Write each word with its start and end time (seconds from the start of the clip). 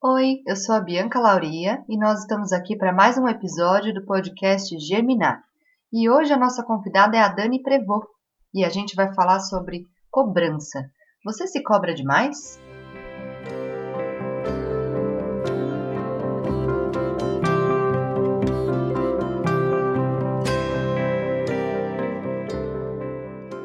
Oi, 0.00 0.42
eu 0.46 0.54
sou 0.54 0.76
a 0.76 0.80
Bianca 0.80 1.18
Lauria 1.18 1.82
e 1.88 1.98
nós 1.98 2.20
estamos 2.20 2.52
aqui 2.52 2.76
para 2.76 2.92
mais 2.92 3.18
um 3.18 3.26
episódio 3.26 3.92
do 3.92 4.06
podcast 4.06 4.78
Germinar. 4.78 5.42
E 5.92 6.08
hoje 6.08 6.32
a 6.32 6.36
nossa 6.36 6.62
convidada 6.62 7.16
é 7.16 7.20
a 7.20 7.26
Dani 7.26 7.60
Prevot 7.60 8.06
e 8.54 8.64
a 8.64 8.68
gente 8.68 8.94
vai 8.94 9.12
falar 9.12 9.40
sobre 9.40 9.88
cobrança. 10.08 10.88
Você 11.24 11.48
se 11.48 11.60
cobra 11.64 11.92
demais? 11.92 12.60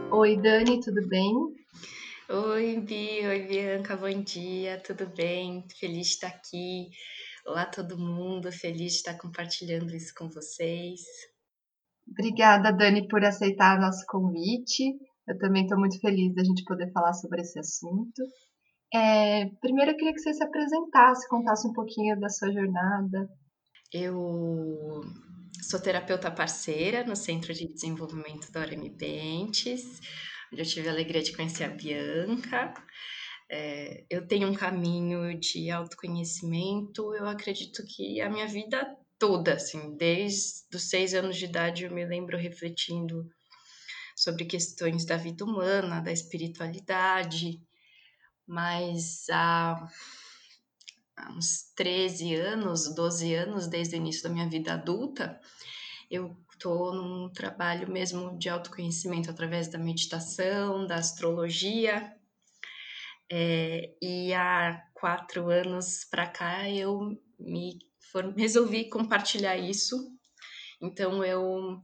Oi, 0.09 0.35
Dani, 0.37 0.79
tudo 0.79 1.07
bem? 1.07 1.62
Oi, 2.35 2.79
Bi, 2.79 3.27
oi, 3.27 3.45
Bianca, 3.45 3.95
bom 3.95 4.23
dia, 4.23 4.81
tudo 4.81 5.05
bem? 5.05 5.63
Feliz 5.79 6.07
de 6.07 6.13
estar 6.13 6.29
aqui. 6.29 6.89
Olá, 7.45 7.63
todo 7.63 7.95
mundo, 7.95 8.51
feliz 8.51 8.93
de 8.93 8.97
estar 8.97 9.15
compartilhando 9.19 9.95
isso 9.95 10.11
com 10.17 10.27
vocês. 10.31 11.01
Obrigada, 12.09 12.73
Dani, 12.73 13.07
por 13.07 13.23
aceitar 13.23 13.79
nosso 13.79 14.03
convite. 14.07 14.97
Eu 15.27 15.37
também 15.37 15.61
estou 15.61 15.77
muito 15.77 15.99
feliz 15.99 16.33
da 16.33 16.43
gente 16.43 16.63
poder 16.63 16.91
falar 16.91 17.13
sobre 17.13 17.41
esse 17.41 17.59
assunto. 17.59 18.23
É, 18.91 19.45
primeiro, 19.61 19.91
eu 19.91 19.95
queria 19.95 20.13
que 20.13 20.19
você 20.19 20.33
se 20.33 20.43
apresentasse, 20.43 21.29
contasse 21.29 21.67
um 21.67 21.73
pouquinho 21.73 22.19
da 22.19 22.29
sua 22.29 22.51
jornada. 22.51 23.29
Eu 23.93 25.01
sou 25.61 25.79
terapeuta 25.79 26.31
parceira 26.31 27.03
no 27.03 27.15
Centro 27.15 27.53
de 27.53 27.71
Desenvolvimento 27.71 28.51
da 28.51 28.61
Orem 28.61 28.91
Bentes 28.91 30.01
eu 30.57 30.65
tive 30.65 30.89
a 30.89 30.91
alegria 30.91 31.21
de 31.21 31.35
conhecer 31.35 31.65
a 31.65 31.69
Bianca. 31.69 32.73
É, 33.49 34.03
eu 34.09 34.25
tenho 34.25 34.49
um 34.49 34.53
caminho 34.53 35.37
de 35.39 35.69
autoconhecimento, 35.69 37.13
eu 37.13 37.27
acredito 37.27 37.83
que 37.85 38.19
a 38.21 38.29
minha 38.29 38.47
vida 38.47 38.97
toda, 39.19 39.53
assim, 39.53 39.95
desde 39.95 40.75
os 40.75 40.89
seis 40.89 41.13
anos 41.13 41.37
de 41.37 41.45
idade, 41.45 41.83
eu 41.83 41.91
me 41.91 42.05
lembro 42.05 42.37
refletindo 42.37 43.29
sobre 44.15 44.45
questões 44.45 45.05
da 45.05 45.17
vida 45.17 45.45
humana, 45.45 46.01
da 46.01 46.11
espiritualidade, 46.11 47.61
mas 48.45 49.29
há, 49.29 49.87
há 51.15 51.31
uns 51.31 51.71
13 51.75 52.35
anos, 52.35 52.93
12 52.93 53.33
anos, 53.33 53.67
desde 53.67 53.95
o 53.95 53.97
início 53.97 54.23
da 54.23 54.29
minha 54.29 54.49
vida 54.49 54.73
adulta, 54.73 55.39
eu 56.09 56.35
estou 56.63 56.93
num 56.93 57.29
trabalho 57.29 57.91
mesmo 57.91 58.37
de 58.39 58.47
autoconhecimento 58.47 59.29
através 59.29 59.67
da 59.67 59.77
meditação, 59.77 60.87
da 60.87 60.95
astrologia. 60.95 62.15
É, 63.29 63.93
e 64.01 64.33
há 64.33 64.81
quatro 64.93 65.49
anos 65.49 66.05
para 66.09 66.25
cá 66.25 66.69
eu 66.69 67.21
me 67.37 67.79
for, 68.09 68.33
resolvi 68.33 68.89
compartilhar 68.89 69.57
isso. 69.57 69.97
Então 70.81 71.23
eu 71.23 71.81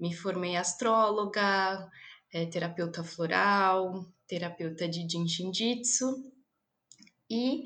me 0.00 0.14
formei 0.14 0.56
astróloga, 0.56 1.90
é, 2.32 2.46
terapeuta 2.46 3.04
floral, 3.04 4.06
terapeuta 4.26 4.88
de 4.88 5.06
Jinshin 5.06 5.52
Jitsu 5.52 6.32
e 7.30 7.64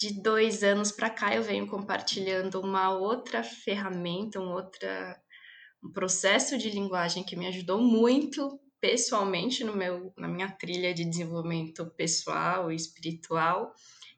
de 0.00 0.22
dois 0.22 0.62
anos 0.62 0.90
para 0.90 1.10
cá 1.10 1.34
eu 1.34 1.42
venho 1.42 1.66
compartilhando 1.66 2.60
uma 2.60 2.96
outra 2.96 3.42
ferramenta, 3.42 4.40
uma 4.40 4.54
outra 4.54 5.20
um 5.82 5.92
processo 5.92 6.58
de 6.58 6.70
linguagem 6.70 7.22
que 7.22 7.36
me 7.36 7.46
ajudou 7.46 7.80
muito 7.80 8.60
pessoalmente 8.80 9.64
no 9.64 9.74
meu, 9.74 10.12
na 10.16 10.28
minha 10.28 10.50
trilha 10.50 10.94
de 10.94 11.04
desenvolvimento 11.04 11.86
pessoal 11.96 12.70
e 12.70 12.76
espiritual, 12.76 13.72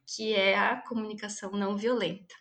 que 0.06 0.32
é 0.34 0.58
a 0.58 0.76
comunicação 0.76 1.52
não 1.52 1.76
violenta. 1.76 2.34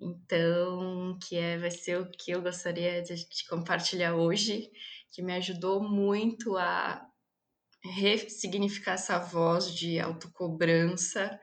Então, 0.00 1.18
que 1.22 1.36
é, 1.36 1.56
vai 1.58 1.70
ser 1.70 2.00
o 2.00 2.10
que 2.10 2.32
eu 2.32 2.42
gostaria 2.42 3.00
de, 3.02 3.14
de 3.14 3.48
compartilhar 3.48 4.14
hoje, 4.14 4.70
que 5.10 5.22
me 5.22 5.32
ajudou 5.34 5.82
muito 5.82 6.56
a 6.56 7.06
ressignificar 7.82 8.94
essa 8.94 9.18
voz 9.18 9.72
de 9.74 10.00
autocobrança 10.00 11.38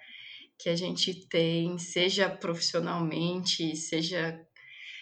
que 0.58 0.70
a 0.70 0.76
gente 0.76 1.28
tem, 1.28 1.78
seja 1.78 2.30
profissionalmente, 2.30 3.76
seja 3.76 4.40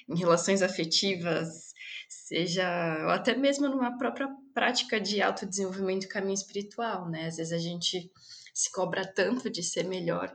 em 0.07 0.17
relações 0.17 0.61
afetivas, 0.61 1.68
seja 2.09 2.65
ou 3.03 3.11
até 3.11 3.35
mesmo 3.35 3.69
numa 3.69 3.97
própria 3.97 4.27
prática 4.53 4.99
de 4.99 5.21
autodesenvolvimento 5.21 6.05
e 6.05 6.09
caminho 6.09 6.33
espiritual, 6.33 7.07
né? 7.09 7.27
Às 7.27 7.37
vezes 7.37 7.53
a 7.53 7.57
gente 7.57 8.11
se 8.53 8.71
cobra 8.71 9.05
tanto 9.05 9.49
de 9.49 9.63
ser 9.63 9.83
melhor 9.83 10.33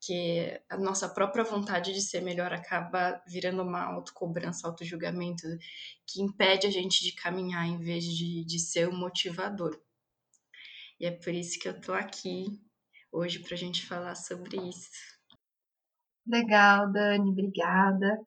que 0.00 0.58
a 0.70 0.78
nossa 0.78 1.08
própria 1.08 1.44
vontade 1.44 1.92
de 1.92 2.00
ser 2.00 2.20
melhor 2.22 2.52
acaba 2.52 3.20
virando 3.26 3.62
uma 3.62 3.82
autocobrança, 3.82 4.66
autojulgamento 4.66 5.46
que 6.06 6.22
impede 6.22 6.66
a 6.66 6.70
gente 6.70 7.02
de 7.02 7.12
caminhar 7.12 7.66
em 7.66 7.78
vez 7.78 8.04
de, 8.04 8.44
de 8.44 8.58
ser 8.60 8.88
um 8.88 8.96
motivador. 8.96 9.78
E 11.00 11.06
é 11.06 11.10
por 11.10 11.34
isso 11.34 11.58
que 11.58 11.68
eu 11.68 11.78
tô 11.80 11.92
aqui 11.92 12.46
hoje 13.10 13.40
para 13.40 13.54
a 13.54 13.58
gente 13.58 13.84
falar 13.84 14.14
sobre 14.14 14.56
isso. 14.68 14.90
Legal, 16.26 16.90
Dani, 16.92 17.30
obrigada. 17.30 18.20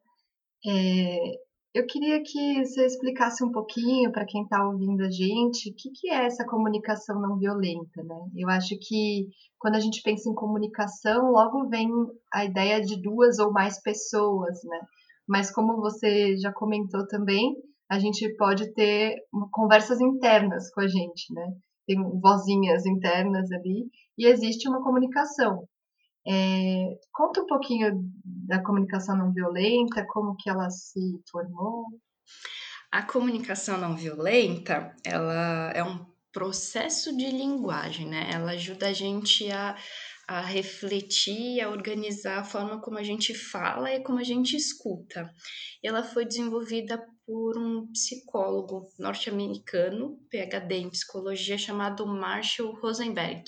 É, 0.66 1.40
eu 1.74 1.86
queria 1.86 2.22
que 2.24 2.66
você 2.66 2.86
explicasse 2.86 3.44
um 3.44 3.52
pouquinho 3.52 4.12
para 4.12 4.26
quem 4.26 4.44
está 4.44 4.68
ouvindo 4.68 5.02
a 5.04 5.10
gente 5.10 5.70
o 5.70 5.76
que, 5.76 5.92
que 5.92 6.10
é 6.10 6.26
essa 6.26 6.46
comunicação 6.46 7.22
não 7.22 7.38
violenta, 7.38 8.04
né? 8.04 8.20
Eu 8.36 8.50
acho 8.50 8.76
que 8.82 9.28
quando 9.60 9.76
a 9.76 9.80
gente 9.80 10.02
pensa 10.02 10.30
em 10.30 10.34
comunicação, 10.34 11.32
logo 11.32 11.70
vem 11.70 11.88
a 12.34 12.44
ideia 12.44 12.82
de 12.82 13.00
duas 13.02 13.38
ou 13.38 13.52
mais 13.52 13.80
pessoas, 13.82 14.60
né? 14.64 14.80
Mas 15.28 15.52
como 15.52 15.80
você 15.80 16.36
já 16.38 16.52
comentou 16.52 17.08
também, 17.08 17.56
a 17.88 18.00
gente 18.00 18.36
pode 18.36 18.74
ter 18.74 19.16
conversas 19.52 20.02
internas 20.02 20.72
com 20.72 20.82
a 20.82 20.88
gente, 20.88 21.32
né? 21.34 21.54
Tem 21.86 21.98
vozinhas 22.20 22.86
internas 22.86 23.52
ali 23.52 23.88
e 24.18 24.26
existe 24.26 24.68
uma 24.68 24.84
comunicação. 24.84 25.68
É, 26.28 26.98
conta 27.12 27.42
um 27.42 27.46
pouquinho 27.46 28.02
da 28.24 28.64
comunicação 28.64 29.18
não 29.18 29.32
violenta, 29.32 30.06
como 30.08 30.36
que 30.36 30.50
ela 30.50 30.70
se 30.70 31.00
formou. 31.32 31.86
A 32.92 33.04
comunicação 33.04 33.78
não 33.78 33.96
violenta, 33.96 34.96
ela 35.04 35.72
é 35.76 35.84
um 35.84 36.06
processo 36.32 37.16
de 37.16 37.30
linguagem, 37.30 38.08
né? 38.08 38.30
Ela 38.32 38.52
ajuda 38.52 38.88
a 38.88 38.94
gente 38.94 39.50
a, 39.52 39.76
a 40.28 40.42
refletir, 40.42 41.62
a 41.62 41.70
organizar 41.70 42.40
a 42.40 42.44
forma 42.44 42.82
como 42.82 42.98
a 42.98 43.04
gente 43.04 43.34
fala 43.34 43.92
e 43.92 44.04
como 44.04 44.20
a 44.20 44.24
gente 44.24 44.56
escuta. 44.56 45.30
Ela 45.84 46.04
foi 46.04 46.26
desenvolvida 46.26 47.04
por 47.26 47.58
um 47.58 47.92
psicólogo 47.92 48.88
norte-americano, 48.98 50.20
PhD 50.30 50.76
em 50.76 50.90
psicologia, 50.90 51.58
chamado 51.58 52.06
Marshall 52.06 52.74
Rosenberg. 52.80 53.44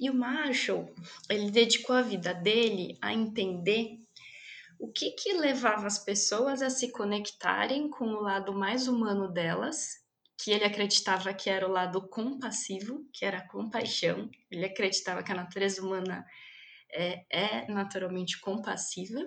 E 0.00 0.08
o 0.08 0.14
Marshall, 0.14 0.94
ele 1.28 1.50
dedicou 1.50 1.96
a 1.96 2.02
vida 2.02 2.32
dele 2.32 2.96
a 3.02 3.12
entender 3.12 3.98
o 4.78 4.92
que 4.92 5.10
que 5.10 5.32
levava 5.32 5.88
as 5.88 5.98
pessoas 5.98 6.62
a 6.62 6.70
se 6.70 6.92
conectarem 6.92 7.90
com 7.90 8.04
o 8.04 8.20
lado 8.20 8.54
mais 8.54 8.86
humano 8.86 9.28
delas, 9.28 9.96
que 10.40 10.52
ele 10.52 10.64
acreditava 10.64 11.34
que 11.34 11.50
era 11.50 11.66
o 11.66 11.72
lado 11.72 12.08
compassivo, 12.08 13.04
que 13.12 13.24
era 13.24 13.38
a 13.38 13.48
compaixão. 13.48 14.30
Ele 14.48 14.64
acreditava 14.64 15.22
que 15.22 15.32
a 15.32 15.34
natureza 15.34 15.82
humana 15.82 16.24
é, 16.92 17.24
é 17.28 17.72
naturalmente 17.72 18.40
compassiva. 18.40 19.20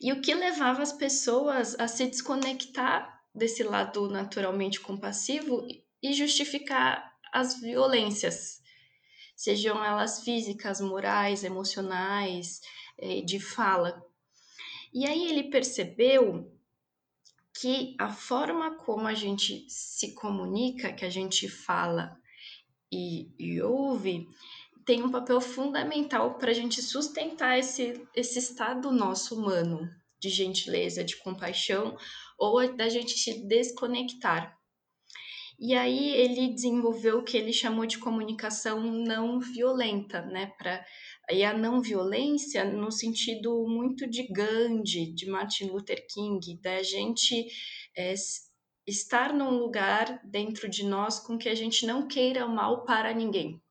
E 0.00 0.12
o 0.12 0.20
que 0.20 0.34
levava 0.34 0.82
as 0.82 0.92
pessoas 0.92 1.74
a 1.80 1.88
se 1.88 2.06
desconectar 2.06 3.20
desse 3.34 3.64
lado 3.64 4.08
naturalmente 4.08 4.78
compassivo 4.78 5.66
e 6.00 6.12
justificar 6.12 7.12
as 7.32 7.60
violências 7.60 8.61
sejam 9.34 9.84
elas 9.84 10.22
físicas, 10.22 10.80
morais, 10.80 11.44
emocionais, 11.44 12.60
eh, 12.98 13.22
de 13.22 13.40
fala. 13.40 14.04
E 14.92 15.06
aí 15.06 15.28
ele 15.28 15.44
percebeu 15.44 16.52
que 17.54 17.94
a 17.98 18.12
forma 18.12 18.76
como 18.76 19.06
a 19.06 19.14
gente 19.14 19.64
se 19.68 20.14
comunica, 20.14 20.92
que 20.92 21.04
a 21.04 21.10
gente 21.10 21.48
fala 21.48 22.16
e, 22.90 23.30
e 23.38 23.62
ouve, 23.62 24.28
tem 24.84 25.02
um 25.02 25.10
papel 25.10 25.40
fundamental 25.40 26.34
para 26.34 26.50
a 26.50 26.54
gente 26.54 26.82
sustentar 26.82 27.58
esse, 27.58 28.06
esse 28.14 28.38
estado 28.38 28.90
nosso 28.90 29.38
humano 29.38 29.88
de 30.18 30.28
gentileza, 30.28 31.04
de 31.04 31.16
compaixão, 31.16 31.96
ou 32.38 32.74
da 32.74 32.88
gente 32.88 33.12
se 33.18 33.46
desconectar. 33.46 34.58
E 35.64 35.76
aí 35.76 36.10
ele 36.16 36.52
desenvolveu 36.52 37.18
o 37.18 37.22
que 37.22 37.36
ele 37.36 37.52
chamou 37.52 37.86
de 37.86 37.96
comunicação 37.96 38.80
não 38.80 39.38
violenta, 39.38 40.20
né? 40.22 40.46
Pra, 40.58 40.84
e 41.30 41.44
a 41.44 41.56
não 41.56 41.80
violência 41.80 42.64
no 42.64 42.90
sentido 42.90 43.64
muito 43.68 44.10
de 44.10 44.24
Gandhi, 44.24 45.14
de 45.14 45.30
Martin 45.30 45.66
Luther 45.66 46.04
King, 46.10 46.60
da 46.60 46.82
gente 46.82 47.46
é, 47.96 48.12
estar 48.84 49.32
num 49.32 49.50
lugar 49.50 50.20
dentro 50.24 50.68
de 50.68 50.84
nós 50.84 51.20
com 51.20 51.38
que 51.38 51.48
a 51.48 51.54
gente 51.54 51.86
não 51.86 52.08
queira 52.08 52.44
mal 52.48 52.84
para 52.84 53.14
ninguém, 53.14 53.62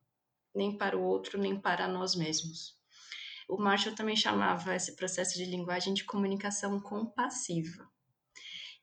nem 0.54 0.74
para 0.74 0.96
o 0.96 1.04
outro, 1.04 1.38
nem 1.38 1.60
para 1.60 1.86
nós 1.86 2.16
mesmos. 2.16 2.74
o 3.46 3.58
Marshall 3.58 3.94
também 3.94 4.16
chamava 4.16 4.74
esse 4.74 4.96
processo 4.96 5.36
de 5.36 5.44
linguagem 5.44 5.92
de 5.92 6.04
comunicação 6.04 6.80
compassiva. 6.80 7.91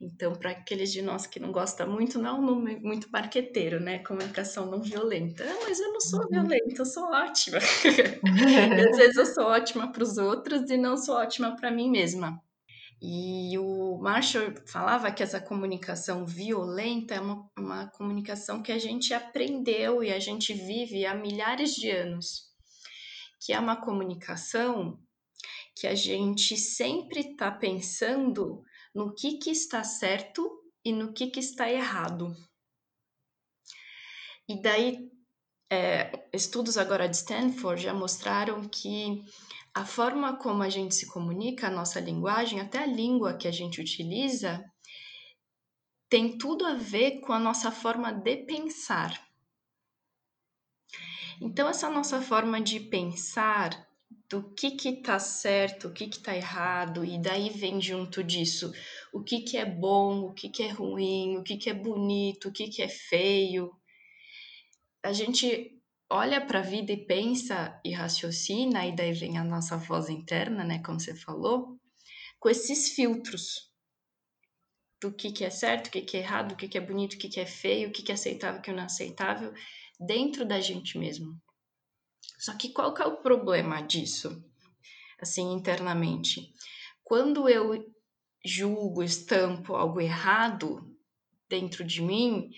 Então, 0.01 0.34
para 0.34 0.51
aqueles 0.51 0.94
de 0.94 1.01
nós 1.01 1.28
que 1.28 1.42
não 1.42 1.51
gostam 1.51 1.90
muito, 1.92 2.18
não 2.18 2.30
é 2.30 2.34
um 2.34 2.42
nome 2.42 2.80
muito 2.80 3.12
marqueteiro, 3.12 3.81
né? 3.81 4.00
Comunicação 4.00 4.66
não 4.66 4.81
violenta. 4.81 5.44
Ah, 5.44 5.60
mas 5.68 5.78
eu 5.78 5.92
não 5.92 6.00
sou 6.00 6.22
uhum. 6.22 6.30
violenta, 6.30 6.81
eu 6.81 6.86
sou 6.86 7.04
ótima. 7.12 7.57
às 8.90 8.98
vezes 8.98 9.18
eu 9.18 9.25
sou 9.25 9.44
ótima 9.44 9.92
para 9.92 10.04
os 10.04 10.18
outros 10.18 10.69
e 10.69 10.78
não 10.78 10.96
sou 10.96 11.16
ótima 11.16 11.54
para 11.57 11.69
mim 11.69 11.92
mesma. 11.92 12.42
E 13.01 13.57
o 13.57 13.98
Marshall 14.01 14.54
falava 14.66 15.12
que 15.12 15.22
essa 15.22 15.40
comunicação 15.42 16.25
violenta 16.25 17.16
é 17.16 17.19
uma, 17.19 17.50
uma 17.57 17.88
comunicação 17.88 18.62
que 18.62 18.72
a 18.72 18.78
gente 18.78 19.13
aprendeu 19.13 20.01
e 20.01 20.13
a 20.13 20.19
gente 20.19 20.54
vive 20.54 21.06
há 21.06 21.13
milhares 21.13 21.75
de 21.75 21.90
anos. 21.90 22.50
Que 23.42 23.51
é 23.51 23.60
uma 23.60 23.75
comunicação 23.75 24.98
que 25.75 25.88
a 25.88 25.96
gente 25.96 26.56
sempre 26.56 27.22
está 27.22 27.51
pensando 27.51 28.63
no 28.94 29.13
que, 29.13 29.38
que 29.38 29.51
está 29.51 29.83
certo 29.83 30.63
e 30.83 30.91
no 30.91 31.13
que, 31.13 31.27
que 31.27 31.39
está 31.39 31.69
errado. 31.69 32.36
E 34.47 34.62
daí, 34.62 35.12
é, 35.71 36.27
estudos 36.33 36.77
agora 36.77 37.07
de 37.07 37.15
Stanford 37.15 37.83
já 37.83 37.94
mostraram 37.94 38.68
que 38.68 39.24
a 39.74 39.86
forma 39.86 40.36
como 40.38 40.63
a 40.63 40.69
gente 40.69 40.95
se 40.95 41.06
comunica, 41.07 41.68
a 41.68 41.71
nossa 41.71 42.00
linguagem, 42.00 42.59
até 42.59 42.80
a 42.80 42.86
língua 42.86 43.38
que 43.38 43.47
a 43.47 43.51
gente 43.51 43.80
utiliza, 43.80 44.63
tem 46.09 46.38
tudo 46.38 46.65
a 46.65 46.74
ver 46.74 47.19
com 47.21 47.31
a 47.31 47.39
nossa 47.39 47.71
forma 47.71 48.12
de 48.12 48.38
pensar. 48.38 49.30
Então, 51.39 51.69
essa 51.69 51.89
nossa 51.89 52.21
forma 52.21 52.59
de 52.59 52.80
pensar 52.80 53.88
do 54.30 54.54
que 54.54 54.72
que 54.72 55.02
tá 55.02 55.18
certo, 55.18 55.88
o 55.88 55.94
que 55.94 56.08
que 56.08 56.20
tá 56.20 56.36
errado, 56.36 57.04
e 57.04 57.20
daí 57.20 57.50
vem 57.50 57.81
junto 57.81 58.24
disso 58.24 58.72
o 59.12 59.24
que 59.24 59.42
que 59.42 59.58
é 59.58 59.66
bom, 59.66 60.22
o 60.22 60.34
que 60.34 60.50
que 60.50 60.64
é 60.64 60.70
ruim, 60.70 61.38
o 61.38 61.44
que 61.44 61.58
que 61.58 61.70
é 61.70 61.74
bonito, 61.74 62.50
o 62.50 62.52
que 62.52 62.68
que 62.68 62.84
é 62.84 62.88
feio. 62.88 63.72
A 65.04 65.12
gente 65.12 65.81
olha 66.12 66.40
para 66.46 66.60
a 66.60 66.64
vida 66.64 66.92
e 66.92 67.06
pensa 67.06 67.80
e 67.84 67.92
raciocina, 67.92 68.86
e 68.86 68.96
daí 68.96 69.14
vem 69.14 69.38
a 69.38 69.44
nossa 69.44 69.78
voz 69.78 70.10
interna, 70.10 70.64
né, 70.64 70.80
como 70.86 71.00
você 71.00 71.16
falou, 71.16 71.80
com 72.40 72.50
esses 72.50 72.90
filtros 72.90 73.70
do 75.02 75.12
que 75.12 75.32
que 75.32 75.46
é 75.46 75.50
certo, 75.50 75.88
o 75.88 75.92
que 75.92 76.02
que 76.02 76.18
é 76.18 76.20
errado, 76.20 76.52
o 76.52 76.56
que 76.56 76.68
que 76.68 76.78
é 76.78 76.82
bonito, 76.82 77.14
o 77.14 77.18
que 77.18 77.30
que 77.30 77.40
é 77.40 77.46
feio, 77.46 77.90
o 77.90 77.92
que 77.92 78.04
que 78.04 78.12
é 78.12 78.16
aceitável, 78.16 78.60
o 78.60 78.62
que 78.62 78.72
não 78.72 78.84
é 78.84 78.86
aceitável, 78.86 79.54
dentro 80.00 80.46
da 80.46 80.60
gente 80.60 80.98
mesmo. 80.98 81.40
Só 82.39 82.56
que 82.56 82.69
qual 82.69 82.94
que 82.94 83.01
é 83.01 83.06
o 83.06 83.18
problema 83.18 83.81
disso? 83.81 84.41
Assim, 85.21 85.51
internamente. 85.51 86.53
Quando 87.03 87.50
eu 87.50 87.86
julgo, 88.45 89.03
estampo 89.03 89.75
algo 89.75 90.00
errado 90.00 90.95
dentro 91.50 91.83
de 91.83 92.01
mim, 92.01 92.50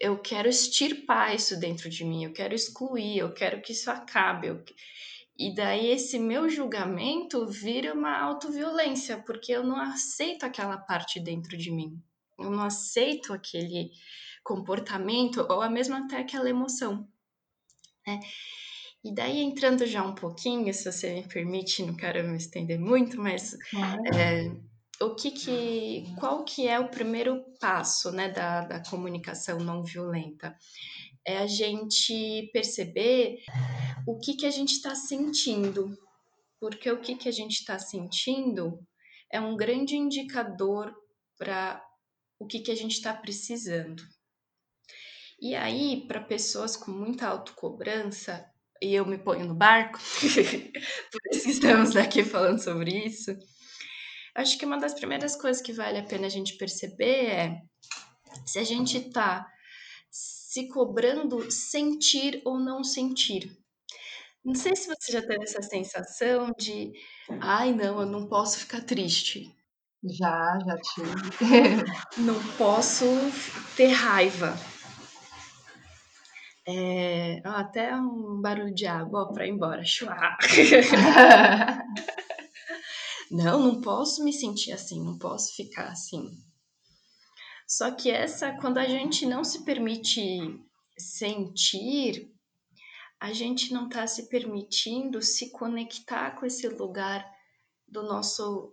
eu 0.00 0.18
quero 0.18 0.48
extirpar 0.48 1.34
isso 1.34 1.58
dentro 1.58 1.90
de 1.90 2.04
mim, 2.04 2.22
eu 2.24 2.32
quero 2.32 2.54
excluir, 2.54 3.18
eu 3.18 3.34
quero 3.34 3.60
que 3.60 3.72
isso 3.72 3.90
acabe. 3.90 4.46
Eu... 4.46 4.64
E 5.36 5.52
daí 5.52 5.88
esse 5.88 6.16
meu 6.16 6.48
julgamento 6.48 7.44
vira 7.44 7.92
uma 7.92 8.16
autoviolência, 8.16 9.20
porque 9.20 9.50
eu 9.50 9.64
não 9.64 9.76
aceito 9.76 10.44
aquela 10.44 10.78
parte 10.78 11.18
dentro 11.18 11.56
de 11.56 11.72
mim. 11.72 12.00
Eu 12.38 12.50
não 12.50 12.62
aceito 12.62 13.32
aquele 13.32 13.90
comportamento 14.44 15.44
ou 15.50 15.60
a 15.60 15.68
mesma 15.68 16.04
até 16.04 16.18
aquela 16.18 16.48
emoção. 16.48 17.08
Né? 18.06 18.20
E 19.04 19.14
daí, 19.14 19.40
entrando 19.40 19.86
já 19.86 20.02
um 20.02 20.14
pouquinho, 20.14 20.72
se 20.72 20.90
você 20.90 21.12
me 21.12 21.28
permite, 21.28 21.84
não 21.84 21.94
quero 21.94 22.26
me 22.26 22.38
estender 22.38 22.80
muito, 22.80 23.20
mas 23.20 23.54
é, 24.14 24.50
o 24.98 25.14
que 25.14 25.30
que, 25.30 26.04
qual 26.18 26.42
que 26.42 26.66
é 26.66 26.80
o 26.80 26.88
primeiro 26.88 27.44
passo 27.60 28.10
né, 28.10 28.30
da, 28.30 28.62
da 28.62 28.82
comunicação 28.82 29.58
não 29.58 29.84
violenta? 29.84 30.56
É 31.26 31.36
a 31.36 31.46
gente 31.46 32.48
perceber 32.50 33.40
o 34.06 34.18
que, 34.18 34.36
que 34.36 34.46
a 34.46 34.50
gente 34.50 34.72
está 34.72 34.94
sentindo, 34.94 35.94
porque 36.58 36.90
o 36.90 36.98
que, 36.98 37.14
que 37.14 37.28
a 37.28 37.32
gente 37.32 37.58
está 37.58 37.78
sentindo 37.78 38.78
é 39.30 39.38
um 39.38 39.54
grande 39.54 39.96
indicador 39.96 40.94
para 41.36 41.84
o 42.38 42.46
que, 42.46 42.60
que 42.60 42.70
a 42.70 42.76
gente 42.76 42.92
está 42.92 43.12
precisando. 43.12 44.02
E 45.38 45.54
aí, 45.54 46.06
para 46.06 46.22
pessoas 46.22 46.74
com 46.74 46.90
muita 46.90 47.26
autocobrança, 47.26 48.50
e 48.84 48.94
eu 48.94 49.06
me 49.06 49.16
ponho 49.16 49.46
no 49.46 49.54
barco, 49.54 49.98
por 51.10 51.20
isso 51.32 51.44
que 51.44 51.50
estamos 51.50 51.96
aqui 51.96 52.22
falando 52.22 52.62
sobre 52.62 52.90
isso. 53.06 53.34
Acho 54.36 54.58
que 54.58 54.66
uma 54.66 54.78
das 54.78 54.92
primeiras 54.92 55.34
coisas 55.36 55.62
que 55.62 55.72
vale 55.72 55.98
a 55.98 56.02
pena 56.02 56.26
a 56.26 56.30
gente 56.30 56.58
perceber 56.58 57.26
é 57.26 57.62
se 58.44 58.58
a 58.58 58.64
gente 58.64 58.98
está 58.98 59.46
se 60.10 60.68
cobrando 60.68 61.50
sentir 61.50 62.42
ou 62.44 62.58
não 62.58 62.84
sentir. 62.84 63.50
Não 64.44 64.54
sei 64.54 64.76
se 64.76 64.88
você 64.88 65.12
já 65.12 65.22
teve 65.22 65.44
essa 65.44 65.62
sensação 65.62 66.50
de, 66.58 66.92
ai 67.40 67.72
não, 67.72 68.00
eu 68.00 68.06
não 68.06 68.28
posso 68.28 68.58
ficar 68.58 68.82
triste. 68.82 69.50
Já, 70.04 70.58
já 70.66 70.76
tive. 70.78 71.84
não 72.18 72.56
posso 72.58 73.06
ter 73.76 73.86
raiva. 73.86 74.54
É, 76.66 77.42
ó, 77.44 77.50
até 77.50 77.94
um 77.94 78.40
barulho 78.40 78.74
de 78.74 78.86
água 78.86 79.30
para 79.32 79.46
ir 79.46 79.50
embora. 79.50 79.84
Chua. 79.84 80.16
não, 83.30 83.60
não 83.60 83.80
posso 83.80 84.24
me 84.24 84.32
sentir 84.32 84.72
assim, 84.72 85.04
não 85.04 85.18
posso 85.18 85.54
ficar 85.54 85.88
assim. 85.88 86.30
Só 87.66 87.90
que 87.90 88.10
essa, 88.10 88.52
quando 88.52 88.78
a 88.78 88.86
gente 88.86 89.26
não 89.26 89.44
se 89.44 89.64
permite 89.64 90.20
sentir, 90.96 92.32
a 93.20 93.32
gente 93.32 93.72
não 93.72 93.86
está 93.86 94.06
se 94.06 94.28
permitindo 94.28 95.20
se 95.20 95.50
conectar 95.50 96.32
com 96.32 96.46
esse 96.46 96.68
lugar 96.68 97.30
do 97.86 98.02
nosso 98.02 98.72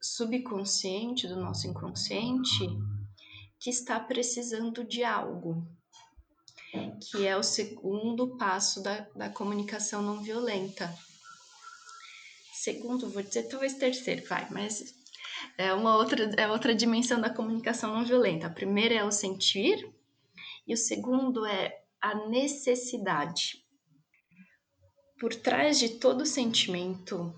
subconsciente, 0.00 1.26
do 1.26 1.36
nosso 1.36 1.66
inconsciente, 1.66 2.66
que 3.58 3.70
está 3.70 3.98
precisando 3.98 4.84
de 4.84 5.02
algo 5.02 5.66
que 7.00 7.26
é 7.26 7.36
o 7.36 7.42
segundo 7.42 8.36
passo 8.36 8.82
da, 8.82 9.06
da 9.14 9.28
comunicação 9.28 10.02
não 10.02 10.22
violenta. 10.22 10.92
Segundo, 12.52 13.10
vou 13.10 13.22
dizer 13.22 13.44
talvez 13.44 13.74
terceiro, 13.74 14.26
vai, 14.26 14.48
mas 14.50 14.94
é 15.58 15.72
uma 15.72 15.96
outra, 15.96 16.24
é 16.36 16.48
outra 16.48 16.74
dimensão 16.74 17.20
da 17.20 17.30
comunicação 17.30 17.94
não 17.94 18.04
violenta. 18.04 18.46
A 18.46 18.50
primeira 18.50 18.94
é 18.94 19.04
o 19.04 19.10
sentir, 19.10 19.88
e 20.66 20.72
o 20.72 20.76
segundo 20.76 21.44
é 21.44 21.82
a 22.00 22.14
necessidade. 22.28 23.64
Por 25.18 25.34
trás 25.34 25.78
de 25.78 25.90
todo 25.90 26.26
sentimento 26.26 27.32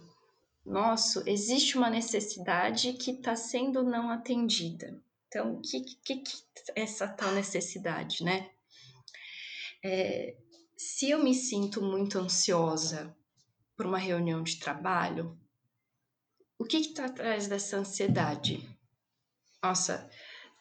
nosso, 0.65 1.23
existe 1.29 1.77
uma 1.77 1.91
necessidade 1.91 2.93
que 2.95 3.13
está 3.13 3.37
sendo 3.37 3.83
não 3.83 4.11
atendida. 4.11 5.01
Então, 5.29 5.55
o 5.55 5.61
que, 5.61 5.81
que, 5.81 6.17
que 6.17 6.37
é 6.75 6.83
essa 6.83 7.07
tal 7.07 7.33
necessidade, 7.33 8.25
né? 8.25 8.51
É, 9.89 10.37
se 10.77 11.11
eu 11.11 11.23
me 11.23 11.33
sinto 11.33 11.81
muito 11.81 12.19
ansiosa 12.19 13.17
por 13.77 13.87
uma 13.87 13.99
reunião 13.99 14.43
de 14.43 14.57
trabalho, 14.57 15.39
o 16.59 16.65
que 16.65 16.79
está 16.79 17.05
atrás 17.05 17.47
dessa 17.47 17.77
ansiedade? 17.77 18.69
Nossa, 19.63 20.11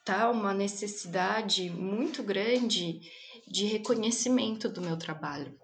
tá 0.05 0.29
uma 0.29 0.53
necessidade 0.53 1.71
muito 1.71 2.21
grande 2.21 3.01
de 3.47 3.65
reconhecimento 3.65 4.69
do 4.69 4.79
meu 4.79 4.95
trabalho. 4.95 5.59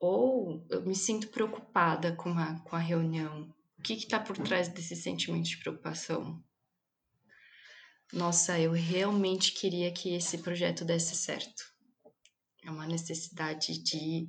Ou 0.00 0.66
eu 0.68 0.82
me 0.82 0.96
sinto 0.96 1.28
preocupada 1.28 2.12
com 2.16 2.30
a, 2.30 2.58
com 2.58 2.74
a 2.74 2.80
reunião. 2.80 3.54
O 3.78 3.82
que 3.82 3.92
está 3.92 4.18
por 4.18 4.36
trás 4.36 4.66
desse 4.66 4.96
sentimento 4.96 5.46
de 5.46 5.58
preocupação? 5.58 6.42
Nossa, 8.12 8.58
eu 8.58 8.72
realmente 8.72 9.52
queria 9.52 9.92
que 9.92 10.12
esse 10.12 10.38
projeto 10.38 10.84
desse 10.84 11.14
certo 11.14 11.75
é 12.66 12.70
uma 12.70 12.86
necessidade 12.86 13.78
de, 13.78 14.28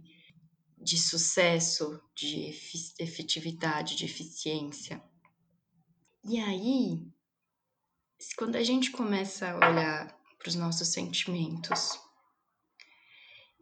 de 0.78 0.98
sucesso, 0.98 2.00
de 2.16 2.54
efetividade, 3.00 3.96
de 3.96 4.06
eficiência. 4.06 5.04
E 6.24 6.38
aí, 6.40 7.02
quando 8.38 8.56
a 8.56 8.64
gente 8.64 8.92
começa 8.92 9.50
a 9.50 9.70
olhar 9.70 10.16
para 10.38 10.50
os 10.50 10.56
nossos 10.56 10.90
sentimentos 10.90 12.00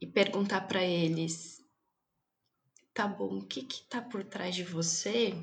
e 0.01 0.05
perguntar 0.05 0.67
para 0.67 0.83
eles, 0.83 1.63
tá 2.93 3.07
bom, 3.07 3.37
o 3.37 3.47
que 3.47 3.63
que 3.63 3.81
tá 3.83 4.01
por 4.01 4.25
trás 4.25 4.53
de 4.53 4.63
você? 4.63 5.33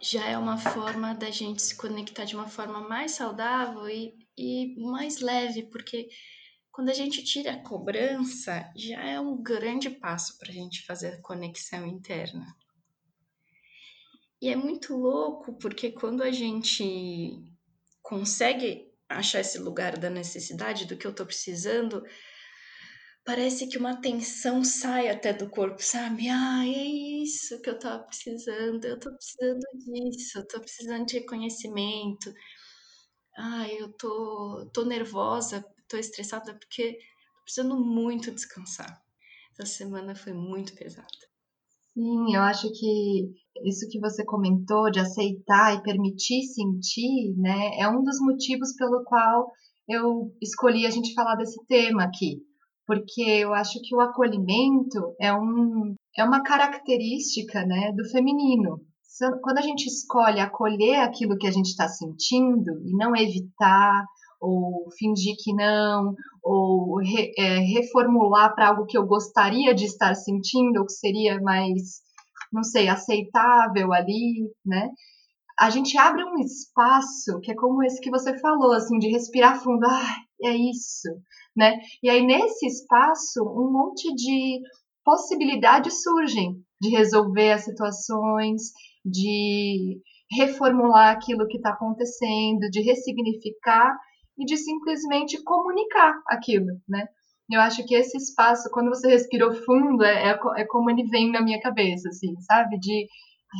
Já 0.00 0.24
é 0.28 0.38
uma 0.38 0.56
forma 0.56 1.14
da 1.14 1.32
gente 1.32 1.60
se 1.60 1.74
conectar 1.74 2.24
de 2.24 2.36
uma 2.36 2.46
forma 2.46 2.80
mais 2.80 3.12
saudável 3.12 3.88
e, 3.88 4.14
e 4.36 4.76
mais 4.80 5.18
leve, 5.18 5.64
porque 5.64 6.08
Quando 6.78 6.90
a 6.90 6.94
gente 6.94 7.24
tira 7.24 7.54
a 7.54 7.60
cobrança, 7.60 8.72
já 8.76 9.02
é 9.02 9.18
um 9.18 9.42
grande 9.42 9.90
passo 9.90 10.38
para 10.38 10.50
a 10.50 10.52
gente 10.52 10.86
fazer 10.86 11.08
a 11.08 11.20
conexão 11.20 11.84
interna. 11.84 12.46
E 14.40 14.48
é 14.48 14.54
muito 14.54 14.96
louco 14.96 15.58
porque 15.58 15.90
quando 15.90 16.22
a 16.22 16.30
gente 16.30 17.42
consegue 18.00 18.92
achar 19.08 19.40
esse 19.40 19.58
lugar 19.58 19.98
da 19.98 20.08
necessidade 20.08 20.84
do 20.86 20.96
que 20.96 21.04
eu 21.04 21.12
tô 21.12 21.26
precisando, 21.26 22.04
parece 23.24 23.66
que 23.66 23.76
uma 23.76 24.00
tensão 24.00 24.62
sai 24.62 25.08
até 25.08 25.32
do 25.32 25.50
corpo, 25.50 25.82
sabe? 25.82 26.28
Ai, 26.28 26.72
é 26.72 26.84
isso 27.24 27.60
que 27.60 27.70
eu 27.70 27.78
tava 27.80 28.04
precisando, 28.04 28.84
eu 28.84 29.00
tô 29.00 29.12
precisando 29.12 29.66
disso, 29.74 30.38
eu 30.38 30.46
tô 30.46 30.60
precisando 30.60 31.06
de 31.06 31.18
reconhecimento. 31.18 32.32
Ai, 33.36 33.76
eu 33.80 33.92
tô, 33.94 34.70
tô 34.72 34.84
nervosa, 34.84 35.64
tô 35.88 35.96
estressada 35.96 36.54
porque 36.54 36.92
tô 36.92 37.42
precisando 37.44 37.76
muito 37.76 38.30
descansar. 38.30 39.00
Essa 39.58 39.66
semana 39.66 40.14
foi 40.14 40.32
muito 40.32 40.74
pesada. 40.74 41.08
Sim, 41.94 42.34
eu 42.34 42.42
acho 42.42 42.70
que 42.70 43.32
isso 43.64 43.88
que 43.90 43.98
você 43.98 44.24
comentou 44.24 44.90
de 44.90 45.00
aceitar 45.00 45.74
e 45.74 45.82
permitir 45.82 46.44
sentir, 46.44 47.34
né, 47.36 47.76
é 47.76 47.88
um 47.88 48.04
dos 48.04 48.20
motivos 48.20 48.72
pelo 48.76 49.02
qual 49.02 49.50
eu 49.88 50.32
escolhi 50.40 50.86
a 50.86 50.90
gente 50.90 51.14
falar 51.14 51.34
desse 51.34 51.58
tema 51.66 52.04
aqui, 52.04 52.40
porque 52.86 53.22
eu 53.22 53.52
acho 53.52 53.80
que 53.82 53.96
o 53.96 54.00
acolhimento 54.00 55.16
é, 55.20 55.34
um, 55.34 55.94
é 56.16 56.22
uma 56.22 56.42
característica, 56.42 57.64
né, 57.66 57.92
do 57.96 58.08
feminino. 58.10 58.80
Quando 59.42 59.58
a 59.58 59.62
gente 59.62 59.86
escolhe 59.86 60.38
acolher 60.38 61.00
aquilo 61.00 61.36
que 61.36 61.48
a 61.48 61.50
gente 61.50 61.66
está 61.70 61.88
sentindo 61.88 62.80
e 62.86 62.92
não 62.96 63.16
evitar 63.16 64.04
ou 64.40 64.88
fingir 64.98 65.34
que 65.42 65.52
não, 65.54 66.14
ou 66.42 66.98
re, 66.98 67.32
é, 67.36 67.58
reformular 67.58 68.54
para 68.54 68.68
algo 68.68 68.86
que 68.86 68.96
eu 68.96 69.06
gostaria 69.06 69.74
de 69.74 69.84
estar 69.84 70.14
sentindo, 70.14 70.80
ou 70.80 70.86
que 70.86 70.92
seria 70.92 71.40
mais, 71.40 72.00
não 72.52 72.62
sei, 72.62 72.88
aceitável 72.88 73.92
ali, 73.92 74.50
né? 74.64 74.88
A 75.58 75.70
gente 75.70 75.98
abre 75.98 76.24
um 76.24 76.38
espaço 76.38 77.40
que 77.42 77.50
é 77.50 77.54
como 77.54 77.82
esse 77.82 78.00
que 78.00 78.10
você 78.10 78.38
falou, 78.38 78.72
assim, 78.72 78.98
de 78.98 79.08
respirar 79.08 79.60
fundo, 79.60 79.84
ah, 79.86 80.16
é 80.44 80.54
isso, 80.54 81.08
né? 81.56 81.78
E 82.02 82.08
aí 82.08 82.24
nesse 82.24 82.66
espaço 82.66 83.42
um 83.42 83.72
monte 83.72 84.14
de 84.14 84.60
possibilidades 85.04 86.02
surgem 86.02 86.62
de 86.80 86.90
resolver 86.90 87.52
as 87.52 87.64
situações, 87.64 88.62
de 89.04 90.00
reformular 90.30 91.12
aquilo 91.12 91.48
que 91.48 91.56
está 91.56 91.70
acontecendo, 91.70 92.70
de 92.70 92.82
ressignificar 92.82 93.96
e 94.38 94.44
de 94.44 94.56
simplesmente 94.56 95.42
comunicar 95.42 96.20
aquilo, 96.28 96.80
né? 96.88 97.06
Eu 97.50 97.60
acho 97.60 97.84
que 97.86 97.94
esse 97.94 98.16
espaço, 98.16 98.68
quando 98.70 98.90
você 98.90 99.08
respirou 99.08 99.52
fundo, 99.52 100.04
é, 100.04 100.30
é, 100.30 100.38
é 100.56 100.64
como 100.66 100.90
ele 100.90 101.04
vem 101.04 101.32
na 101.32 101.40
minha 101.40 101.60
cabeça, 101.60 102.10
assim, 102.10 102.38
sabe? 102.40 102.78
De 102.78 103.06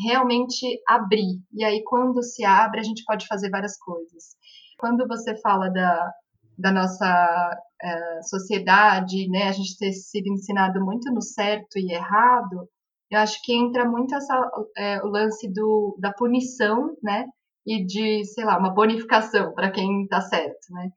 realmente 0.04 0.80
abrir. 0.87 1.40
E 1.54 1.64
aí, 1.64 1.82
quando 1.85 2.23
se 2.23 2.44
abre, 2.44 2.80
a 2.80 2.82
gente 2.82 3.02
pode 3.04 3.26
fazer 3.26 3.49
várias 3.49 3.78
coisas. 3.78 4.37
Quando 4.78 5.08
você 5.08 5.35
fala 5.40 5.70
da, 5.70 6.12
da 6.58 6.70
nossa 6.70 7.58
é, 7.82 8.23
sociedade, 8.23 9.28
né, 9.30 9.49
a 9.49 9.52
gente 9.52 9.78
ter 9.78 9.92
sido 9.92 10.30
ensinado 10.32 10.85
muito 10.85 11.11
no 11.12 11.23
certo 11.23 11.78
e 11.78 11.92
errado, 11.92 12.68
eu 13.11 13.20
acho 13.20 13.40
que 13.42 13.54
entra 13.54 13.88
muito 13.88 14.14
essa, 14.14 14.50
é, 14.76 15.02
o 15.02 15.06
lance 15.06 15.50
do, 15.50 15.97
da 15.99 16.12
punição, 16.12 16.94
né, 17.02 17.25
e 17.68 17.84
de, 17.84 18.25
sei 18.25 18.46
lá, 18.46 18.58
uma 18.58 18.72
bonificação 18.72 19.52
para 19.52 19.70
quem 19.70 20.04
está 20.04 20.22
certo, 20.22 20.72
né? 20.72 20.88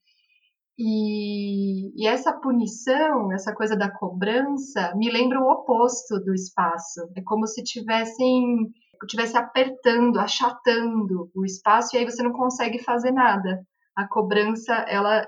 E, 0.80 1.92
e, 2.02 2.08
essa 2.08 2.32
punição, 2.32 3.32
essa 3.34 3.54
coisa 3.54 3.76
da 3.76 3.92
cobrança, 3.92 4.96
me 4.96 5.12
lembra 5.12 5.40
o 5.40 5.52
oposto 5.52 6.18
do 6.20 6.34
espaço. 6.34 7.02
É 7.16 7.22
como 7.24 7.46
se 7.46 7.62
tivessem 7.62 8.72
tivesse 9.08 9.36
apertando, 9.36 10.20
achatando 10.20 11.30
o 11.36 11.44
espaço 11.44 11.96
e 11.96 12.00
aí 12.00 12.06
você 12.06 12.24
não 12.24 12.32
consegue 12.32 12.84
fazer 12.84 13.12
nada. 13.12 13.62
A 13.96 14.08
cobrança, 14.08 14.74
ela 14.88 15.26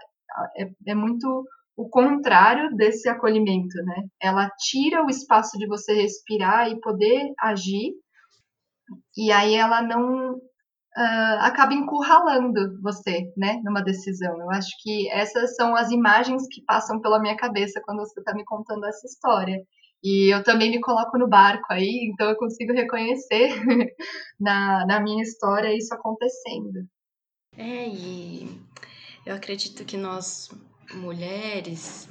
é, 0.56 0.70
é 0.88 0.96
muito 0.96 1.44
o 1.76 1.90
contrário 1.90 2.76
desse 2.76 3.10
acolhimento, 3.10 3.76
né? 3.84 4.06
Ela 4.22 4.50
tira 4.58 5.04
o 5.04 5.10
espaço 5.10 5.58
de 5.58 5.68
você 5.68 5.94
respirar 5.94 6.70
e 6.70 6.80
poder 6.80 7.32
agir, 7.40 7.94
e 9.18 9.32
aí 9.32 9.56
ela 9.56 9.82
não 9.82 10.40
uh, 10.98 11.40
acaba 11.42 11.74
encurralando 11.74 12.82
você, 12.82 13.32
né, 13.36 13.62
numa 13.64 13.82
decisão. 13.82 14.40
Eu 14.40 14.52
acho 14.52 14.72
que 14.82 15.10
essas 15.10 15.56
são 15.56 15.76
as 15.76 15.92
imagens 15.92 16.48
que 16.48 16.64
passam 16.66 17.00
pela 17.02 17.20
minha 17.20 17.36
cabeça 17.36 17.82
quando 17.84 18.00
você 18.00 18.20
está 18.20 18.34
me 18.34 18.46
contando 18.46 18.86
essa 18.86 19.06
história. 19.06 19.58
E 20.04 20.34
eu 20.34 20.44
também 20.44 20.70
me 20.70 20.82
coloco 20.82 21.18
no 21.18 21.30
barco 21.30 21.72
aí, 21.72 22.12
então 22.12 22.30
eu 22.30 22.36
consigo 22.36 22.74
reconhecer 22.74 23.50
na, 24.40 24.86
na 24.86 25.00
minha 25.00 25.24
história 25.24 25.76
isso 25.76 25.94
acontecendo. 25.94 26.86
É, 27.58 27.88
e 27.88 28.62
eu 29.26 29.34
acredito 29.34 29.86
que 29.86 29.96
nós, 29.96 30.50
mulheres, 30.94 32.10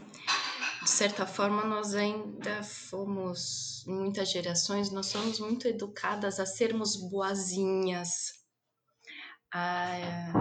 de 0.82 0.88
certa 0.88 1.26
forma, 1.26 1.64
nós 1.64 1.94
ainda 1.94 2.62
fomos, 2.62 3.86
em 3.86 3.94
muitas 3.94 4.30
gerações, 4.30 4.90
nós 4.90 5.06
somos 5.06 5.38
muito 5.38 5.68
educadas 5.68 6.40
a 6.40 6.46
sermos 6.46 6.96
boazinhas, 6.96 8.41
a, 9.52 10.32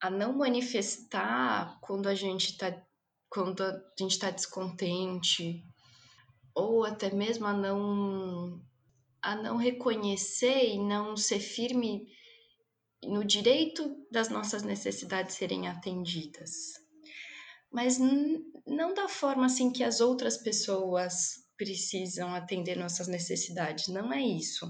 a 0.00 0.10
não 0.10 0.36
manifestar 0.36 1.78
quando 1.80 2.08
a 2.08 2.14
gente 2.14 2.52
está 2.52 2.82
quando 3.28 3.62
a 3.62 3.72
gente 3.98 4.12
está 4.12 4.30
descontente 4.30 5.64
ou 6.54 6.84
até 6.84 7.12
mesmo 7.12 7.46
a 7.46 7.52
não 7.52 8.62
a 9.20 9.34
não 9.34 9.56
reconhecer 9.56 10.74
e 10.74 10.78
não 10.78 11.16
ser 11.16 11.40
firme 11.40 12.06
no 13.02 13.24
direito 13.24 14.06
das 14.10 14.28
nossas 14.28 14.62
necessidades 14.62 15.34
serem 15.34 15.66
atendidas. 15.66 16.52
Mas 17.72 17.98
não 17.98 18.94
da 18.94 19.08
forma 19.08 19.46
assim 19.46 19.72
que 19.72 19.82
as 19.82 20.00
outras 20.00 20.38
pessoas 20.38 21.44
precisam 21.56 22.34
atender 22.34 22.76
nossas 22.76 23.08
necessidades, 23.08 23.88
não 23.88 24.12
é 24.12 24.22
isso. 24.22 24.66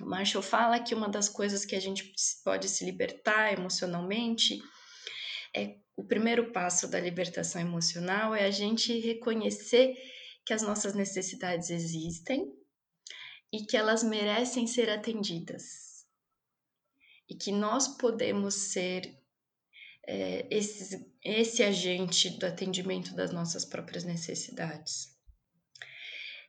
O 0.00 0.06
Marshall 0.06 0.42
fala 0.42 0.80
que 0.80 0.94
uma 0.94 1.08
das 1.08 1.28
coisas 1.28 1.64
que 1.64 1.76
a 1.76 1.80
gente 1.80 2.12
pode 2.44 2.68
se 2.68 2.84
libertar 2.84 3.52
emocionalmente 3.52 4.60
é 5.54 5.76
o 5.96 6.02
primeiro 6.02 6.50
passo 6.50 6.88
da 6.88 6.98
libertação 6.98 7.60
emocional 7.60 8.34
é 8.34 8.44
a 8.44 8.50
gente 8.50 8.98
reconhecer 8.98 9.94
que 10.44 10.52
as 10.52 10.62
nossas 10.62 10.94
necessidades 10.94 11.70
existem 11.70 12.52
e 13.52 13.64
que 13.64 13.76
elas 13.76 14.02
merecem 14.02 14.66
ser 14.66 14.90
atendidas. 14.90 16.04
E 17.28 17.36
que 17.36 17.52
nós 17.52 17.86
podemos 17.96 18.54
ser 18.54 19.16
é, 20.06 20.46
esse, 20.50 21.08
esse 21.22 21.62
agente 21.62 22.30
do 22.30 22.44
atendimento 22.44 23.14
das 23.14 23.32
nossas 23.32 23.64
próprias 23.64 24.04
necessidades. 24.04 25.14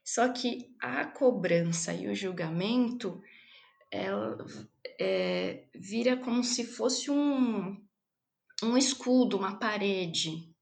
Só 0.03 0.29
que 0.29 0.75
a 0.79 1.05
cobrança 1.05 1.93
e 1.93 2.07
o 2.07 2.15
julgamento 2.15 3.21
ela 3.95 4.37
é, 4.99 5.67
vira 5.73 6.17
como 6.17 6.43
se 6.43 6.65
fosse 6.65 7.09
um, 7.09 7.75
um 8.63 8.77
escudo, 8.77 9.37
uma 9.37 9.57
parede. 9.57 10.53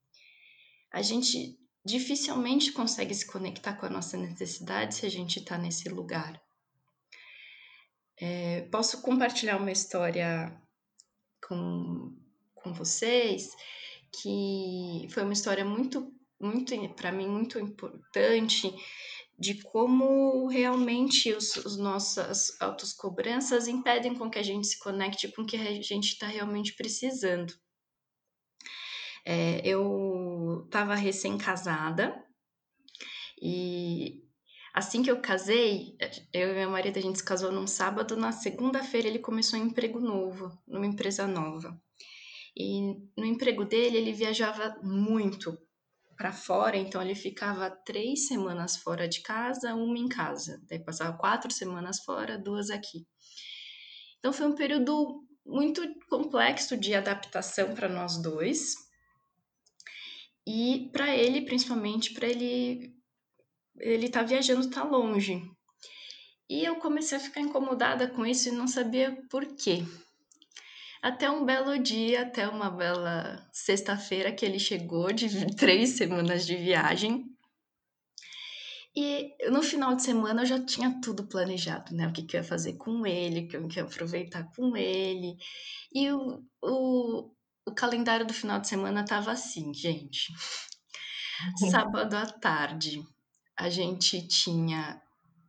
A 0.92 1.02
gente 1.02 1.58
dificilmente 1.86 2.72
consegue 2.72 3.13
se 3.13 3.25
conectar 3.25 3.74
com 3.74 3.86
a 3.86 3.90
nossa 3.90 4.18
necessidade 4.18 4.96
se 4.96 5.06
a 5.06 5.10
gente 5.10 5.40
está 5.40 5.58
nesse 5.58 5.90
lugar. 5.90 6.42
É, 8.20 8.62
posso 8.72 9.02
compartilhar 9.02 9.58
uma 9.58 9.72
história 9.72 10.56
com, 11.48 12.16
com 12.56 12.74
vocês 12.74 13.50
que 14.22 15.08
foi 15.10 15.24
uma 15.24 15.34
história 15.34 15.66
muito, 15.66 16.13
muito 16.40 16.74
para 16.96 17.12
mim 17.12 17.28
muito 17.28 17.60
importante 17.60 18.72
de 19.38 19.62
como 19.63 20.48
realmente 20.48 21.34
os, 21.34 21.56
os 21.58 21.78
nossas 21.78 22.60
autocobranças 22.62 23.68
impedem 23.68 24.16
com 24.16 24.30
que 24.30 24.40
a 24.40 24.44
gente 24.44 24.68
se 24.68 24.80
conecte 24.80 25.28
com 25.30 25.42
o 25.42 25.46
que 25.46 25.58
a 25.58 25.82
gente 25.82 26.13
está 26.13 26.28
realmente 26.28 26.74
precisando. 26.75 27.54
É, 29.25 29.62
eu 29.66 30.63
estava 30.66 30.96
recém-casada 30.96 32.13
e 33.42 34.22
assim 34.74 35.02
que 35.02 35.10
eu 35.10 35.22
casei, 35.22 35.98
eu 36.34 36.52
e 36.52 36.56
meu 36.56 36.70
marido 36.70 36.98
a 36.98 37.02
gente 37.02 37.20
se 37.20 37.25
casou 37.25 37.52
num 37.52 37.68
sábado, 37.68 38.18
na 38.18 38.32
segunda-feira 38.32 39.08
ele 39.08 39.20
começou 39.20 39.60
um 39.60 39.66
emprego 39.66 40.00
novo, 40.00 40.52
numa 40.68 40.86
empresa 40.86 41.25
nova. 41.25 41.80
E 42.56 42.96
no 43.18 43.25
emprego 43.25 43.66
dele 43.66 43.98
ele 43.98 44.13
viajava 44.13 44.78
muito 44.84 45.58
para 46.24 46.32
fora, 46.32 46.77
então 46.77 47.01
ele 47.01 47.15
ficava 47.15 47.70
três 47.70 48.27
semanas 48.27 48.77
fora 48.77 49.10
de 49.10 49.22
casa, 49.22 49.75
uma 49.75 49.98
em 49.98 50.08
casa. 50.08 50.63
Daí 50.70 50.80
passava 50.80 51.18
quatro 51.18 51.51
semanas 51.51 52.01
fora, 52.01 52.38
duas 52.38 52.70
aqui. 52.70 53.06
Então 54.20 54.32
foi 54.32 54.48
um 54.48 54.56
período 54.56 55.27
muito 55.46 55.82
complexo 56.08 56.77
de 56.77 56.96
adaptação 56.96 57.75
para 57.75 57.89
nós 57.89 58.22
dois. 58.22 58.74
E 60.48 60.89
para 60.94 61.13
ele, 61.13 61.42
principalmente, 61.42 62.13
para 62.13 62.30
ele 62.30 62.96
ele 63.82 64.08
tá 64.08 64.24
viajando, 64.24 64.70
tá 64.70 64.82
longe. 64.82 65.44
E 66.50 66.63
eu 66.63 66.77
comecei 66.77 67.18
a 67.18 67.22
ficar 67.22 67.42
incomodada 67.42 68.08
com 68.08 68.25
isso 68.25 68.48
e 68.48 68.53
não 68.53 68.65
sabia 68.65 69.22
por 69.30 69.46
quê. 69.58 69.84
Até 71.03 71.29
um 71.29 71.43
belo 71.43 71.77
dia, 71.77 72.22
até 72.22 72.48
uma 72.48 72.69
bela 72.69 73.45
sexta-feira 73.51 74.31
que 74.31 74.45
ele 74.45 74.57
chegou 74.57 75.12
de 75.12 75.27
três 75.57 75.98
semanas 75.98 76.45
de 76.45 76.55
viagem. 76.55 77.25
E 78.95 79.36
no 79.50 79.62
final 79.62 79.98
de 79.98 80.01
semana 80.01 80.43
eu 80.43 80.45
já 80.45 80.63
tinha 80.63 81.01
tudo 81.01 81.27
planejado, 81.27 81.93
né? 81.93 82.07
O 82.07 82.13
que, 82.13 82.24
que 82.24 82.38
eu 82.38 82.41
ia 82.41 82.48
fazer 82.48 82.77
com 82.77 83.05
ele, 83.05 83.41
o 83.41 83.48
que 83.50 83.57
eu 83.57 83.67
ia 83.69 83.83
aproveitar 83.83 84.50
com 84.55 84.77
ele. 84.77 85.36
E 85.93 86.10
o, 86.10 86.41
o, 86.62 87.31
o 87.65 87.74
calendário 87.75 88.25
do 88.25 88.33
final 88.33 88.62
de 88.62 88.69
semana 88.69 89.03
tava 89.03 89.33
assim, 89.33 89.74
gente. 89.74 90.31
Sábado 91.69 92.13
à 92.13 92.27
tarde, 92.27 93.03
a 93.60 93.69
gente 93.69 94.25
tinha 94.25 95.01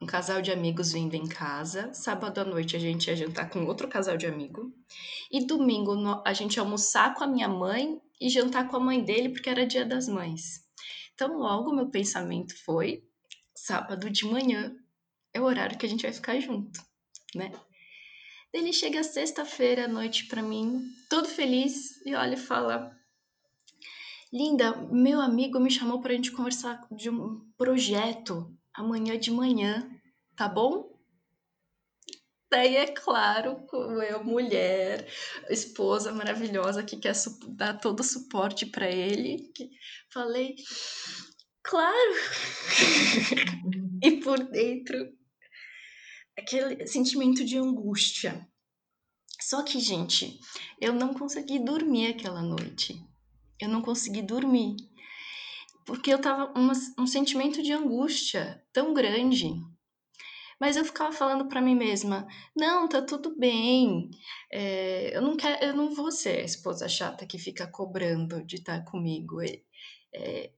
um 0.04 0.06
casal 0.06 0.42
de 0.42 0.52
amigos 0.52 0.92
vindo 0.92 1.14
em 1.14 1.26
casa. 1.26 1.90
Sábado 1.94 2.38
à 2.38 2.44
noite 2.44 2.76
a 2.76 2.78
gente 2.78 3.06
ia 3.06 3.16
jantar 3.16 3.49
com 3.49 3.64
outro 3.64 3.88
casal 3.88 4.18
de 4.18 4.26
amigo. 4.26 4.70
E 5.32 5.46
domingo 5.46 5.94
a 6.26 6.32
gente 6.34 6.56
ia 6.56 6.62
almoçar 6.62 7.14
com 7.14 7.25
a 7.25 7.26
minha 7.26 7.49
mãe 7.49 7.99
e 8.20 8.28
jantar 8.28 8.68
com 8.68 8.76
a 8.76 8.80
mãe 8.80 9.02
dele, 9.02 9.30
porque 9.30 9.49
era 9.49 9.66
dia 9.66 9.84
das 9.84 10.06
mães. 10.06 10.62
Então, 11.14 11.38
logo 11.38 11.75
meu 11.75 11.88
pensamento 11.88 12.54
foi: 12.64 13.02
sábado 13.56 14.11
de 14.11 14.26
manhã 14.26 14.76
é 15.32 15.40
o 15.40 15.44
horário 15.44 15.78
que 15.78 15.87
a 15.87 15.88
gente 15.88 16.02
vai 16.02 16.12
ficar 16.12 16.38
junto, 16.38 16.78
né? 17.34 17.50
Ele 18.52 18.75
chega 18.75 19.02
sexta-feira 19.02 19.87
à 19.87 19.88
noite 19.88 20.26
para 20.26 20.42
mim, 20.42 20.84
todo 21.08 21.26
feliz, 21.26 22.04
e 22.04 22.14
olha 22.14 22.34
e 22.34 22.37
fala: 22.37 22.94
Linda, 24.30 24.76
meu 24.92 25.18
amigo 25.18 25.58
me 25.58 25.70
chamou 25.70 26.02
para 26.02 26.12
a 26.12 26.16
gente 26.16 26.30
conversar 26.30 26.87
de 26.92 27.08
um 27.08 27.40
projeto 27.56 28.54
amanhã 28.75 29.19
de 29.19 29.31
manhã, 29.31 29.88
tá 30.37 30.49
bom? 30.49 30.93
Daí, 32.50 32.76
é 32.76 32.87
claro, 32.87 33.64
como 33.66 34.00
eu, 34.02 34.23
mulher, 34.23 35.09
esposa 35.50 36.12
maravilhosa 36.12 36.85
que 36.85 36.97
quer 36.97 37.14
dar 37.49 37.81
todo 37.81 38.00
o 38.00 38.04
suporte 38.04 38.66
para 38.66 38.88
ele, 38.88 39.52
falei, 40.12 40.54
claro! 41.62 42.14
e 44.02 44.21
por 44.21 44.38
dentro, 44.50 44.97
aquele 46.38 46.87
sentimento 46.87 47.45
de 47.45 47.59
angústia. 47.59 48.47
Só 49.40 49.62
que, 49.62 49.81
gente, 49.81 50.38
eu 50.81 50.93
não 50.93 51.12
consegui 51.12 51.59
dormir 51.59 52.09
aquela 52.09 52.40
noite 52.40 53.04
eu 53.61 53.69
não 53.69 53.83
consegui 53.83 54.23
dormir. 54.23 54.76
Porque 55.85 56.12
eu 56.12 56.21
tava 56.21 56.53
uma, 56.59 56.73
um 56.99 57.07
sentimento 57.07 57.62
de 57.62 57.73
angústia 57.73 58.62
tão 58.73 58.95
grande. 58.95 59.47
Mas 60.59 60.76
eu 60.76 60.85
ficava 60.85 61.12
falando 61.12 61.47
para 61.47 61.61
mim 61.61 61.75
mesma: 61.75 62.26
não, 62.57 62.88
tá 62.88 63.03
tudo 63.03 63.37
bem. 63.37 64.11
É, 64.50 65.17
eu, 65.17 65.21
não 65.21 65.37
quero, 65.37 65.64
eu 65.64 65.76
não 65.76 65.95
vou 65.95 66.11
ser 66.11 66.41
a 66.41 66.45
esposa 66.45 66.88
chata 66.88 67.26
que 67.26 67.38
fica 67.38 67.67
cobrando 67.67 68.45
de 68.45 68.57
estar 68.57 68.85
comigo. 68.85 69.43
É, 70.14 70.50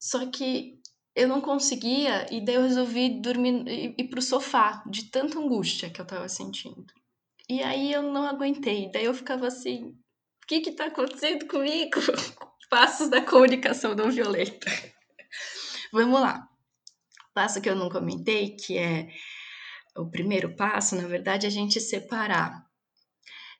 só 0.00 0.26
que 0.30 0.80
eu 1.14 1.28
não 1.28 1.40
conseguia, 1.40 2.26
e 2.34 2.42
daí 2.44 2.54
eu 2.54 2.62
resolvi 2.62 3.20
dormir 3.20 3.66
e 3.68 3.94
ir 3.98 4.08
pro 4.08 4.22
sofá, 4.22 4.82
de 4.90 5.10
tanta 5.10 5.38
angústia 5.38 5.90
que 5.90 6.00
eu 6.00 6.06
tava 6.06 6.28
sentindo. 6.28 6.86
E 7.48 7.62
aí 7.62 7.92
eu 7.92 8.02
não 8.02 8.24
aguentei, 8.24 8.90
daí 8.90 9.04
eu 9.04 9.14
ficava 9.14 9.46
assim, 9.46 9.90
o 10.42 10.46
que 10.46 10.56
está 10.70 10.86
acontecendo 10.86 11.46
comigo? 11.46 12.00
Passos 12.72 13.10
da 13.10 13.20
comunicação 13.20 13.94
não 13.94 14.10
violenta. 14.10 14.70
Vamos 15.92 16.18
lá. 16.18 16.48
Passo 17.34 17.60
que 17.60 17.68
eu 17.68 17.76
não 17.76 17.90
comentei, 17.90 18.56
que 18.56 18.78
é 18.78 19.10
o 19.94 20.08
primeiro 20.08 20.56
passo, 20.56 20.96
na 20.96 21.06
verdade, 21.06 21.44
é 21.44 21.50
a 21.50 21.52
gente 21.52 21.78
separar 21.78 22.66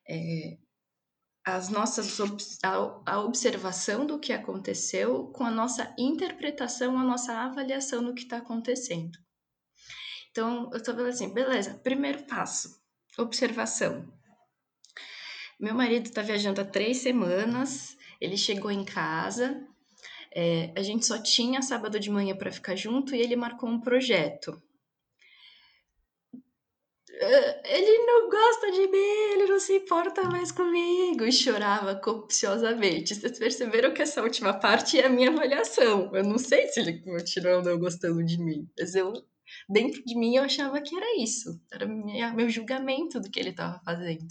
é, 0.09 0.57
as 1.45 1.69
nossas 1.69 2.19
a, 2.65 3.03
a, 3.05 3.21
observação 3.21 4.07
do 4.07 4.19
que 4.19 4.33
aconteceu 4.33 5.27
com 5.27 5.45
a 5.45 5.51
nossa 5.51 5.95
interpretação, 5.99 6.99
a 6.99 7.05
nossa 7.05 7.35
avaliação 7.35 8.03
do 8.03 8.15
que 8.15 8.23
está 8.23 8.39
acontecendo. 8.39 9.19
Então, 10.31 10.71
eu 10.73 10.79
estou 10.79 10.95
falando 10.95 11.11
assim, 11.11 11.35
beleza, 11.35 11.79
primeiro 11.85 12.25
passo, 12.25 12.81
observação. 13.19 14.11
Meu 15.61 15.75
marido 15.75 16.07
está 16.07 16.23
viajando 16.23 16.63
há 16.63 16.65
três 16.65 16.97
semanas, 17.03 17.95
ele 18.23 18.37
chegou 18.37 18.71
em 18.71 18.85
casa, 18.85 19.67
é, 20.33 20.73
a 20.77 20.83
gente 20.83 21.05
só 21.05 21.21
tinha 21.21 21.61
sábado 21.61 21.99
de 21.99 22.09
manhã 22.09 22.37
para 22.37 22.53
ficar 22.53 22.77
junto 22.77 23.17
e 23.17 23.21
ele 23.21 23.35
marcou 23.35 23.69
um 23.69 23.81
projeto. 23.81 24.63
É, 27.15 27.77
ele 27.79 27.99
não 28.07 28.31
gosta 28.31 28.71
de 28.71 28.87
mim, 28.87 29.33
ele 29.33 29.47
não 29.47 29.59
se 29.59 29.75
importa 29.75 30.23
mais 30.23 30.53
comigo. 30.53 31.25
E 31.25 31.33
chorava 31.33 31.97
copiosamente. 31.97 33.15
Vocês 33.15 33.39
perceberam 33.39 33.93
que 33.93 34.03
essa 34.03 34.23
última 34.23 34.55
parte 34.55 35.01
é 35.01 35.07
a 35.07 35.11
minha 35.11 35.31
avaliação. 35.31 36.15
Eu 36.15 36.23
não 36.23 36.39
sei 36.39 36.69
se 36.69 36.79
ele 36.79 37.01
continuou 37.03 37.61
não 37.61 37.77
gostando 37.77 38.25
de 38.25 38.39
mim, 38.39 38.71
mas 38.79 38.95
eu, 38.95 39.13
dentro 39.69 40.03
de 40.05 40.17
mim, 40.17 40.37
eu 40.37 40.45
achava 40.45 40.81
que 40.81 40.97
era 40.97 41.21
isso. 41.21 41.61
Era 41.73 41.87
minha, 41.87 42.33
meu 42.33 42.49
julgamento 42.49 43.21
do 43.21 43.29
que 43.29 43.41
ele 43.41 43.51
estava 43.51 43.81
fazendo. 43.85 44.27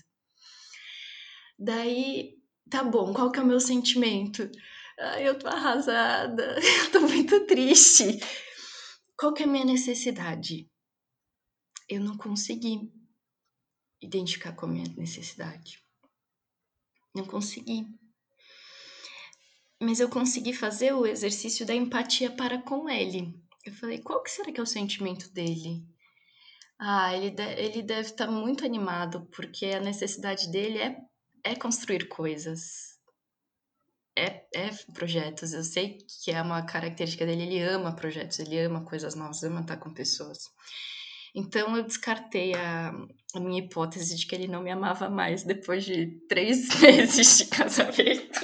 Daí, 1.60 2.41
tá 2.72 2.84
bom, 2.84 3.14
qual 3.14 3.30
que 3.30 3.38
é 3.38 3.44
o 3.44 3.46
meu 3.46 3.60
sentimento? 3.60 4.50
Ai, 4.98 5.28
eu 5.28 5.38
tô 5.38 5.48
arrasada, 5.48 6.56
eu 6.86 6.92
tô 6.92 7.02
muito 7.02 7.46
triste. 7.46 8.20
Qual 9.18 9.34
que 9.34 9.44
é 9.44 9.46
a 9.46 9.50
minha 9.50 9.66
necessidade? 9.66 10.68
Eu 11.88 12.02
não 12.02 12.18
consegui 12.18 12.90
identificar 14.02 14.54
com 14.54 14.66
a 14.66 14.70
minha 14.70 14.88
necessidade. 14.98 15.84
Não 17.14 17.26
consegui. 17.26 17.86
Mas 19.80 20.00
eu 20.00 20.10
consegui 20.10 20.54
fazer 20.54 20.94
o 20.94 21.06
exercício 21.06 21.66
da 21.66 21.76
empatia 21.76 22.32
para 22.32 22.62
com 22.62 22.90
ele. 22.90 23.38
Eu 23.66 23.74
falei, 23.74 24.00
qual 24.00 24.24
que 24.24 24.32
será 24.32 24.52
que 24.52 24.60
é 24.60 24.64
o 24.64 24.66
sentimento 24.66 25.30
dele? 25.34 25.86
Ah, 26.80 27.16
ele, 27.16 27.32
de 27.32 27.44
ele 27.44 27.82
deve 27.84 28.10
estar 28.10 28.28
tá 28.28 28.32
muito 28.32 28.66
animado, 28.66 29.28
porque 29.36 29.66
a 29.68 29.80
necessidade 29.80 30.50
dele 30.52 30.78
é 30.78 31.11
é 31.44 31.56
construir 31.56 32.08
coisas. 32.08 32.92
É, 34.18 34.46
é 34.54 34.70
projetos. 34.94 35.54
Eu 35.54 35.64
sei 35.64 35.98
que 36.24 36.32
é 36.32 36.42
uma 36.42 36.62
característica 36.66 37.26
dele. 37.26 37.44
Ele 37.44 37.62
ama 37.62 37.96
projetos, 37.96 38.40
ele 38.40 38.60
ama 38.60 38.84
coisas 38.84 39.16
novas, 39.16 39.44
ama 39.44 39.62
estar 39.62 39.78
com 39.78 39.94
pessoas. 39.94 40.40
Então 41.34 41.78
eu 41.78 41.84
descartei 41.84 42.54
a, 42.54 42.92
a 43.34 43.40
minha 43.40 43.64
hipótese 43.64 44.16
de 44.18 44.28
que 44.28 44.36
ele 44.36 44.48
não 44.48 44.62
me 44.62 44.70
amava 44.70 45.10
mais 45.10 45.44
depois 45.44 45.86
de 45.86 46.08
três 46.28 46.68
meses 46.82 47.38
de 47.38 47.46
casamento. 47.46 48.40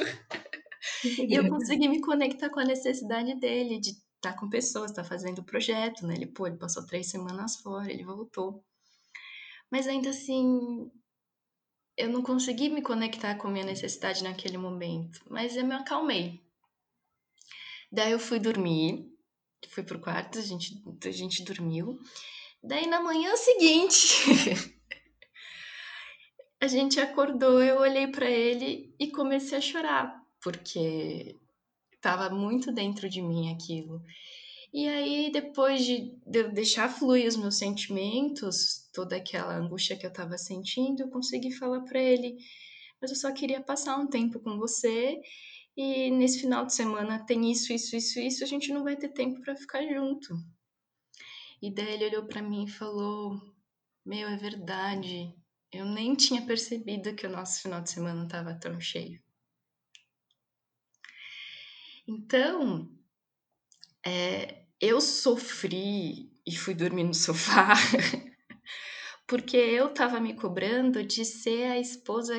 e 1.04 1.38
eu 1.38 1.50
consegui 1.50 1.90
me 1.90 2.02
conectar 2.02 2.50
com 2.50 2.62
a 2.62 2.66
necessidade 2.66 3.38
dele 3.40 3.80
de 3.80 3.92
estar 4.16 4.34
com 4.40 4.50
pessoas, 4.50 4.92
estar 4.92 5.04
fazendo 5.04 5.44
projeto, 5.44 6.08
né? 6.08 6.16
Ele, 6.16 6.28
pô, 6.28 6.48
ele 6.48 6.58
passou 6.58 6.86
três 6.86 7.10
semanas 7.10 7.58
fora, 7.58 7.92
ele 7.92 8.06
voltou. 8.06 8.64
Mas 9.70 9.86
ainda 9.86 10.10
assim, 10.10 10.90
eu 11.98 12.10
não 12.10 12.22
consegui 12.22 12.70
me 12.70 12.82
conectar 12.82 13.36
com 13.36 13.48
a 13.48 13.52
minha 13.52 13.66
necessidade 13.66 14.24
naquele 14.24 14.58
momento, 14.58 15.20
mas 15.28 15.58
eu 15.58 15.66
me 15.66 15.74
acalmei. 15.74 16.40
Daí 17.92 18.12
eu 18.12 18.20
fui 18.20 18.40
dormir, 18.40 19.12
fui 19.70 19.84
pro 19.84 20.00
quarto, 20.00 20.38
a 20.38 20.42
gente, 20.42 20.82
a 21.04 21.12
gente 21.12 21.44
dormiu. 21.44 22.00
Daí 22.64 22.86
na 22.86 23.02
manhã 23.02 23.36
seguinte, 23.36 24.26
a 26.62 26.68
gente 26.68 27.00
acordou, 27.00 27.64
eu 27.64 27.80
olhei 27.80 28.08
para 28.08 28.30
ele 28.30 28.94
e 29.00 29.10
comecei 29.10 29.58
a 29.58 29.62
chorar, 29.62 30.24
porque 30.42 31.36
estava 31.94 32.30
muito 32.30 32.72
dentro 32.72 33.10
de 33.10 33.22
mim 33.22 33.52
aquilo. 33.54 34.04
E 34.74 34.88
aí, 34.88 35.32
depois 35.32 35.86
de, 35.86 36.18
eu 36.32 36.52
deixar 36.52 36.90
fluir 36.90 37.28
os 37.28 37.38
meus 37.38 37.58
sentimentos, 37.58 38.90
toda 38.94 39.16
aquela 39.16 39.56
angústia 39.56 39.98
que 39.98 40.06
eu 40.06 40.10
estava 40.10 40.38
sentindo, 40.38 41.04
eu 41.04 41.10
consegui 41.10 41.52
falar 41.52 41.82
para 41.82 42.00
ele: 42.00 42.38
Mas 43.02 43.12
eu 43.12 43.18
só 43.18 43.32
queria 43.32 43.62
passar 43.62 43.98
um 43.98 44.08
tempo 44.08 44.40
com 44.40 44.58
você 44.58 45.20
e 45.76 46.10
nesse 46.12 46.42
final 46.42 46.66
de 46.66 46.74
semana 46.74 47.24
tem 47.26 47.52
isso, 47.52 47.72
isso, 47.72 47.96
isso, 47.96 48.20
isso, 48.20 48.44
a 48.44 48.48
gente 48.48 48.74
não 48.74 48.84
vai 48.84 48.96
ter 48.96 49.10
tempo 49.10 49.40
para 49.42 49.56
ficar 49.56 49.84
junto. 49.88 50.36
E 51.62 51.72
daí 51.74 51.94
ele 51.94 52.08
olhou 52.08 52.26
para 52.26 52.42
mim 52.42 52.66
e 52.66 52.72
falou: 52.72 53.40
Meu, 54.06 54.28
é 54.28 54.36
verdade. 54.36 55.34
Eu 55.72 55.86
nem 55.86 56.16
tinha 56.16 56.46
percebido 56.46 57.14
que 57.14 57.28
o 57.28 57.30
nosso 57.30 57.62
final 57.62 57.82
de 57.82 57.92
semana 57.92 58.24
estava 58.24 58.56
tão 58.56 58.80
cheio. 58.80 59.22
Então, 62.08 62.90
é, 64.08 64.64
eu 64.80 65.02
sofri 65.02 66.32
e 66.46 66.56
fui 66.56 66.74
dormir 66.74 67.04
no 67.04 67.14
sofá 67.14 67.74
porque 69.28 69.58
eu 69.58 69.88
estava 69.88 70.18
me 70.22 70.34
cobrando 70.34 71.04
de 71.04 71.26
ser 71.26 71.72
a 71.72 71.78
esposa 71.78 72.34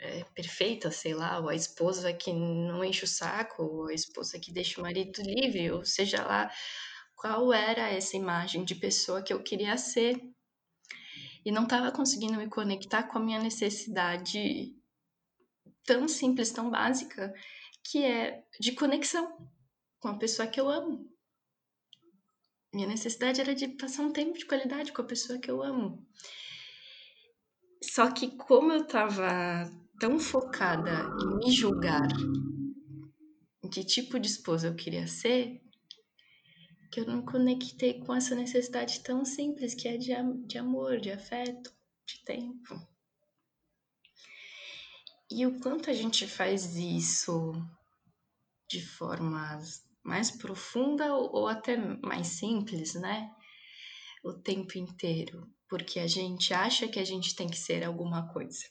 é, 0.00 0.24
perfeita, 0.34 0.90
sei 0.90 1.14
lá, 1.14 1.38
ou 1.38 1.48
a 1.48 1.54
esposa 1.54 2.12
que 2.12 2.32
não 2.32 2.84
enche 2.84 3.04
o 3.04 3.08
saco, 3.08 3.62
ou 3.62 3.86
a 3.86 3.94
esposa 3.94 4.40
que 4.40 4.52
deixa 4.52 4.80
o 4.80 4.82
marido 4.82 5.22
livre, 5.22 5.70
ou 5.70 5.84
seja 5.84 6.24
lá 6.24 6.50
qual 7.14 7.52
era 7.52 7.88
essa 7.88 8.16
imagem 8.16 8.64
de 8.64 8.74
pessoa 8.74 9.22
que 9.22 9.32
eu 9.32 9.40
queria 9.40 9.76
ser. 9.78 10.20
E 11.44 11.52
não 11.52 11.62
estava 11.62 11.92
conseguindo 11.92 12.36
me 12.36 12.48
conectar 12.48 13.04
com 13.04 13.18
a 13.18 13.22
minha 13.22 13.38
necessidade 13.38 14.74
tão 15.84 16.08
simples, 16.08 16.50
tão 16.50 16.70
básica, 16.70 17.32
que 17.84 18.04
é 18.04 18.42
de 18.60 18.72
conexão 18.72 19.48
com 20.00 20.08
a 20.08 20.18
pessoa 20.18 20.48
que 20.48 20.60
eu 20.60 20.68
amo. 20.68 21.10
Minha 22.72 22.88
necessidade 22.88 23.40
era 23.40 23.54
de 23.54 23.68
passar 23.68 24.02
um 24.02 24.12
tempo 24.12 24.38
de 24.38 24.46
qualidade 24.46 24.92
com 24.92 25.02
a 25.02 25.06
pessoa 25.06 25.38
que 25.38 25.50
eu 25.50 25.62
amo. 25.62 26.06
Só 27.82 28.10
que 28.10 28.36
como 28.36 28.72
eu 28.72 28.86
tava 28.86 29.70
tão 29.98 30.18
focada 30.18 31.08
em 31.22 31.38
me 31.38 31.50
julgar, 31.50 32.08
que 33.72 33.84
tipo 33.84 34.18
de 34.18 34.28
esposa 34.28 34.68
eu 34.68 34.74
queria 34.74 35.06
ser, 35.06 35.60
que 36.90 37.00
eu 37.00 37.06
não 37.06 37.24
conectei 37.24 38.00
com 38.00 38.14
essa 38.14 38.34
necessidade 38.34 39.00
tão 39.00 39.24
simples 39.24 39.74
que 39.74 39.88
é 39.88 39.96
de, 39.96 40.12
de 40.46 40.58
amor, 40.58 41.00
de 41.00 41.10
afeto, 41.10 41.72
de 42.06 42.24
tempo. 42.24 42.74
E 45.30 45.46
o 45.46 45.60
quanto 45.60 45.90
a 45.90 45.92
gente 45.92 46.26
faz 46.26 46.76
isso 46.76 47.52
de 48.68 48.84
forma 48.84 49.58
mais 50.02 50.30
profunda 50.30 51.14
ou 51.14 51.46
até 51.48 51.76
mais 52.02 52.28
simples, 52.38 52.94
né? 52.94 53.30
O 54.24 54.32
tempo 54.34 54.78
inteiro, 54.78 55.48
porque 55.68 55.98
a 56.00 56.06
gente 56.06 56.54
acha 56.54 56.88
que 56.88 57.00
a 57.00 57.04
gente 57.04 57.34
tem 57.34 57.48
que 57.48 57.56
ser 57.58 57.84
alguma 57.84 58.28
coisa. 58.32 58.64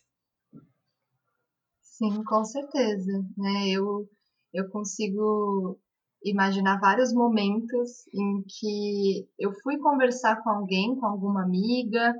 Sim, 1.81 2.23
com 2.23 2.43
certeza, 2.45 3.11
né? 3.37 3.69
Eu 3.69 4.07
eu 4.53 4.69
consigo 4.69 5.79
imaginar 6.23 6.79
vários 6.79 7.13
momentos 7.13 8.07
em 8.13 8.43
que 8.47 9.27
eu 9.37 9.51
fui 9.61 9.77
conversar 9.77 10.41
com 10.41 10.49
alguém, 10.49 10.95
com 10.95 11.05
alguma 11.05 11.43
amiga, 11.43 12.13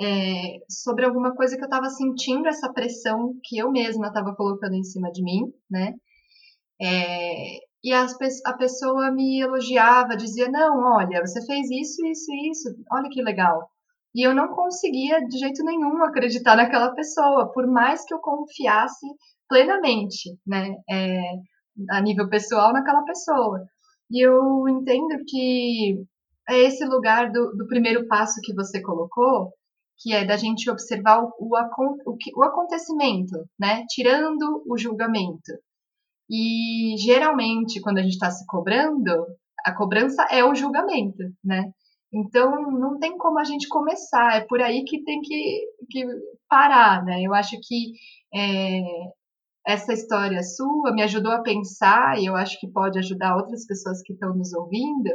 é, 0.00 0.60
sobre 0.70 1.04
alguma 1.04 1.34
coisa 1.34 1.56
que 1.56 1.62
eu 1.62 1.66
estava 1.66 1.90
sentindo 1.90 2.48
essa 2.48 2.72
pressão 2.72 3.34
que 3.44 3.58
eu 3.58 3.70
mesma 3.70 4.08
estava 4.08 4.34
colocando 4.34 4.74
em 4.74 4.84
cima 4.84 5.10
de 5.12 5.22
mim, 5.22 5.52
né? 5.70 5.94
É, 6.80 7.60
e 7.84 7.92
as, 7.92 8.16
a 8.46 8.52
pessoa 8.54 9.10
me 9.10 9.40
elogiava, 9.40 10.16
dizia: 10.16 10.48
Não, 10.48 10.78
olha, 10.96 11.20
você 11.20 11.44
fez 11.44 11.70
isso, 11.70 12.06
isso 12.06 12.32
e 12.32 12.50
isso, 12.50 12.68
olha 12.90 13.08
que 13.10 13.22
legal. 13.22 13.68
E 14.14 14.26
eu 14.26 14.34
não 14.34 14.48
conseguia 14.48 15.20
de 15.26 15.38
jeito 15.38 15.64
nenhum 15.64 16.04
acreditar 16.04 16.56
naquela 16.56 16.94
pessoa, 16.94 17.50
por 17.52 17.66
mais 17.66 18.04
que 18.04 18.12
eu 18.12 18.18
confiasse 18.18 19.06
plenamente, 19.48 20.30
né, 20.46 20.74
é, 20.90 21.20
a 21.90 22.00
nível 22.00 22.28
pessoal, 22.28 22.72
naquela 22.72 23.02
pessoa. 23.04 23.64
E 24.10 24.24
eu 24.24 24.68
entendo 24.68 25.24
que 25.26 26.04
é 26.48 26.58
esse 26.58 26.84
lugar 26.84 27.30
do, 27.30 27.52
do 27.56 27.66
primeiro 27.66 28.06
passo 28.06 28.40
que 28.42 28.54
você 28.54 28.80
colocou, 28.82 29.52
que 29.98 30.12
é 30.12 30.24
da 30.24 30.36
gente 30.36 30.70
observar 30.70 31.22
o, 31.22 31.32
o, 31.38 31.56
o, 32.06 32.16
o 32.36 32.44
acontecimento, 32.44 33.48
né? 33.58 33.84
Tirando 33.88 34.62
o 34.66 34.76
julgamento. 34.76 35.52
E 36.30 36.96
geralmente, 36.98 37.80
quando 37.80 37.98
a 37.98 38.02
gente 38.02 38.14
está 38.14 38.30
se 38.30 38.46
cobrando, 38.46 39.26
a 39.64 39.74
cobrança 39.74 40.22
é 40.30 40.44
o 40.44 40.54
julgamento, 40.54 41.22
né? 41.44 41.72
Então, 42.12 42.70
não 42.70 42.98
tem 42.98 43.16
como 43.16 43.38
a 43.38 43.44
gente 43.44 43.68
começar, 43.68 44.36
é 44.36 44.40
por 44.42 44.60
aí 44.60 44.84
que 44.84 45.02
tem 45.02 45.20
que, 45.20 45.66
que 45.90 46.06
parar, 46.48 47.02
né? 47.04 47.22
Eu 47.22 47.32
acho 47.32 47.56
que 47.62 47.92
é, 48.34 48.82
essa 49.66 49.92
história 49.92 50.42
sua 50.42 50.92
me 50.92 51.02
ajudou 51.02 51.32
a 51.32 51.42
pensar, 51.42 52.18
e 52.18 52.26
eu 52.26 52.36
acho 52.36 52.58
que 52.60 52.70
pode 52.70 52.98
ajudar 52.98 53.36
outras 53.36 53.66
pessoas 53.66 54.02
que 54.02 54.12
estão 54.12 54.34
nos 54.34 54.52
ouvindo, 54.52 55.10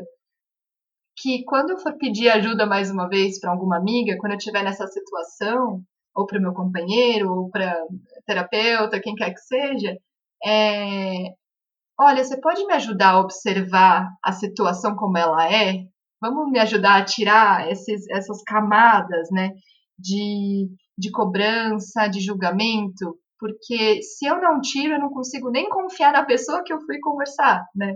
que 1.17 1.43
quando 1.45 1.71
eu 1.71 1.79
for 1.79 1.97
pedir 1.97 2.29
ajuda 2.29 2.65
mais 2.65 2.91
uma 2.91 3.07
vez 3.07 3.39
para 3.39 3.51
alguma 3.51 3.77
amiga, 3.77 4.17
quando 4.17 4.33
eu 4.33 4.37
estiver 4.37 4.63
nessa 4.63 4.87
situação, 4.87 5.81
ou 6.15 6.25
para 6.25 6.39
o 6.39 6.41
meu 6.41 6.53
companheiro, 6.53 7.31
ou 7.31 7.49
para 7.49 7.75
terapeuta, 8.25 8.99
quem 8.99 9.15
quer 9.15 9.33
que 9.33 9.39
seja, 9.41 9.97
é, 10.45 11.33
olha, 11.99 12.23
você 12.23 12.39
pode 12.39 12.65
me 12.65 12.73
ajudar 12.73 13.11
a 13.11 13.19
observar 13.19 14.09
a 14.23 14.31
situação 14.31 14.95
como 14.95 15.17
ela 15.17 15.51
é? 15.51 15.85
Vamos 16.21 16.51
me 16.51 16.59
ajudar 16.59 17.01
a 17.01 17.05
tirar 17.05 17.69
esses, 17.71 18.07
essas 18.09 18.41
camadas, 18.43 19.29
né, 19.31 19.51
de, 19.99 20.69
de 20.97 21.11
cobrança, 21.11 22.07
de 22.07 22.19
julgamento, 22.19 23.17
porque 23.39 24.01
se 24.01 24.25
eu 24.25 24.41
não 24.41 24.59
tiro, 24.61 24.95
eu 24.95 24.99
não 24.99 25.09
consigo 25.09 25.49
nem 25.51 25.69
confiar 25.69 26.11
na 26.13 26.25
pessoa 26.25 26.63
que 26.63 26.73
eu 26.73 26.79
fui 26.81 26.99
conversar, 26.99 27.63
né? 27.75 27.93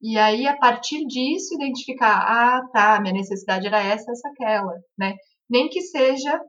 E 0.00 0.16
aí, 0.16 0.46
a 0.46 0.56
partir 0.56 1.04
disso, 1.06 1.54
identificar, 1.54 2.18
ah, 2.18 2.62
tá, 2.72 3.00
minha 3.00 3.14
necessidade 3.14 3.66
era 3.66 3.82
essa, 3.82 4.12
essa, 4.12 4.28
aquela, 4.28 4.72
né? 4.96 5.14
Nem 5.50 5.68
que 5.68 5.80
seja 5.82 6.40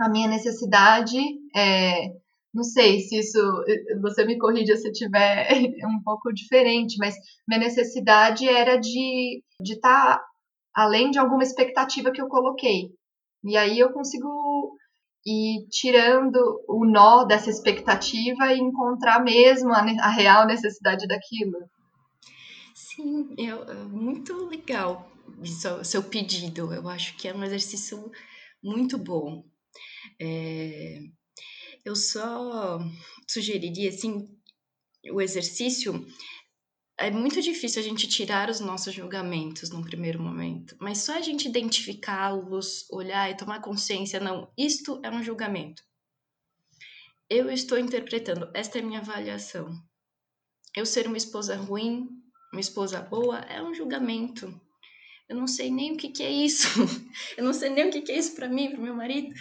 a 0.00 0.08
minha 0.08 0.28
necessidade, 0.28 1.18
é, 1.54 2.08
não 2.52 2.62
sei 2.62 3.00
se 3.00 3.18
isso, 3.18 3.38
você 4.00 4.24
me 4.24 4.38
corrija 4.38 4.76
se 4.76 4.92
tiver 4.92 5.48
um 5.86 6.02
pouco 6.02 6.32
diferente, 6.32 6.96
mas 6.98 7.14
minha 7.48 7.60
necessidade 7.60 8.46
era 8.46 8.76
de 8.76 9.42
estar 9.60 9.62
de 9.62 9.80
tá 9.80 10.24
além 10.74 11.10
de 11.10 11.18
alguma 11.18 11.42
expectativa 11.42 12.10
que 12.10 12.20
eu 12.20 12.28
coloquei. 12.28 12.90
E 13.44 13.56
aí 13.56 13.78
eu 13.78 13.92
consigo 13.92 14.76
ir 15.24 15.66
tirando 15.70 16.36
o 16.68 16.84
nó 16.84 17.24
dessa 17.24 17.50
expectativa 17.50 18.52
e 18.52 18.58
encontrar 18.58 19.22
mesmo 19.22 19.72
a, 19.72 19.80
a 19.80 20.08
real 20.08 20.46
necessidade 20.46 21.06
daquilo. 21.06 21.58
Sim, 22.74 23.34
é, 23.38 23.74
muito 23.84 24.46
legal 24.46 25.10
o 25.38 25.84
seu 25.84 26.02
pedido. 26.02 26.72
Eu 26.72 26.88
acho 26.88 27.16
que 27.16 27.28
é 27.28 27.34
um 27.34 27.44
exercício 27.44 28.10
muito 28.62 28.98
bom. 28.98 29.44
É, 30.20 31.00
eu 31.84 31.96
só 31.96 32.78
sugeriria, 33.28 33.90
assim, 33.90 34.28
o 35.10 35.20
exercício. 35.20 36.06
É 36.98 37.10
muito 37.10 37.40
difícil 37.40 37.80
a 37.80 37.84
gente 37.84 38.06
tirar 38.06 38.48
os 38.48 38.60
nossos 38.60 38.94
julgamentos 38.94 39.70
num 39.70 39.82
primeiro 39.82 40.22
momento, 40.22 40.76
mas 40.80 40.98
só 40.98 41.16
a 41.16 41.20
gente 41.20 41.48
identificá-los, 41.48 42.88
olhar 42.90 43.30
e 43.30 43.36
tomar 43.36 43.60
consciência, 43.60 44.20
não, 44.20 44.52
isto 44.56 45.00
é 45.02 45.10
um 45.10 45.22
julgamento. 45.22 45.82
Eu 47.28 47.50
estou 47.50 47.78
interpretando, 47.78 48.50
esta 48.54 48.78
é 48.78 48.82
minha 48.82 49.00
avaliação. 49.00 49.72
Eu 50.76 50.86
ser 50.86 51.06
uma 51.06 51.16
esposa 51.16 51.56
ruim 51.56 52.22
uma 52.52 52.60
esposa 52.60 53.00
boa 53.00 53.38
é 53.38 53.62
um 53.62 53.72
julgamento. 53.72 54.60
Eu 55.26 55.36
não 55.36 55.46
sei 55.46 55.70
nem 55.70 55.92
o 55.92 55.96
que, 55.96 56.10
que 56.10 56.22
é 56.22 56.30
isso. 56.30 56.68
Eu 57.38 57.42
não 57.42 57.54
sei 57.54 57.70
nem 57.70 57.88
o 57.88 57.90
que, 57.90 58.02
que 58.02 58.12
é 58.12 58.18
isso 58.18 58.34
para 58.34 58.46
mim, 58.46 58.70
para 58.70 58.78
meu 58.78 58.94
marido. 58.94 59.34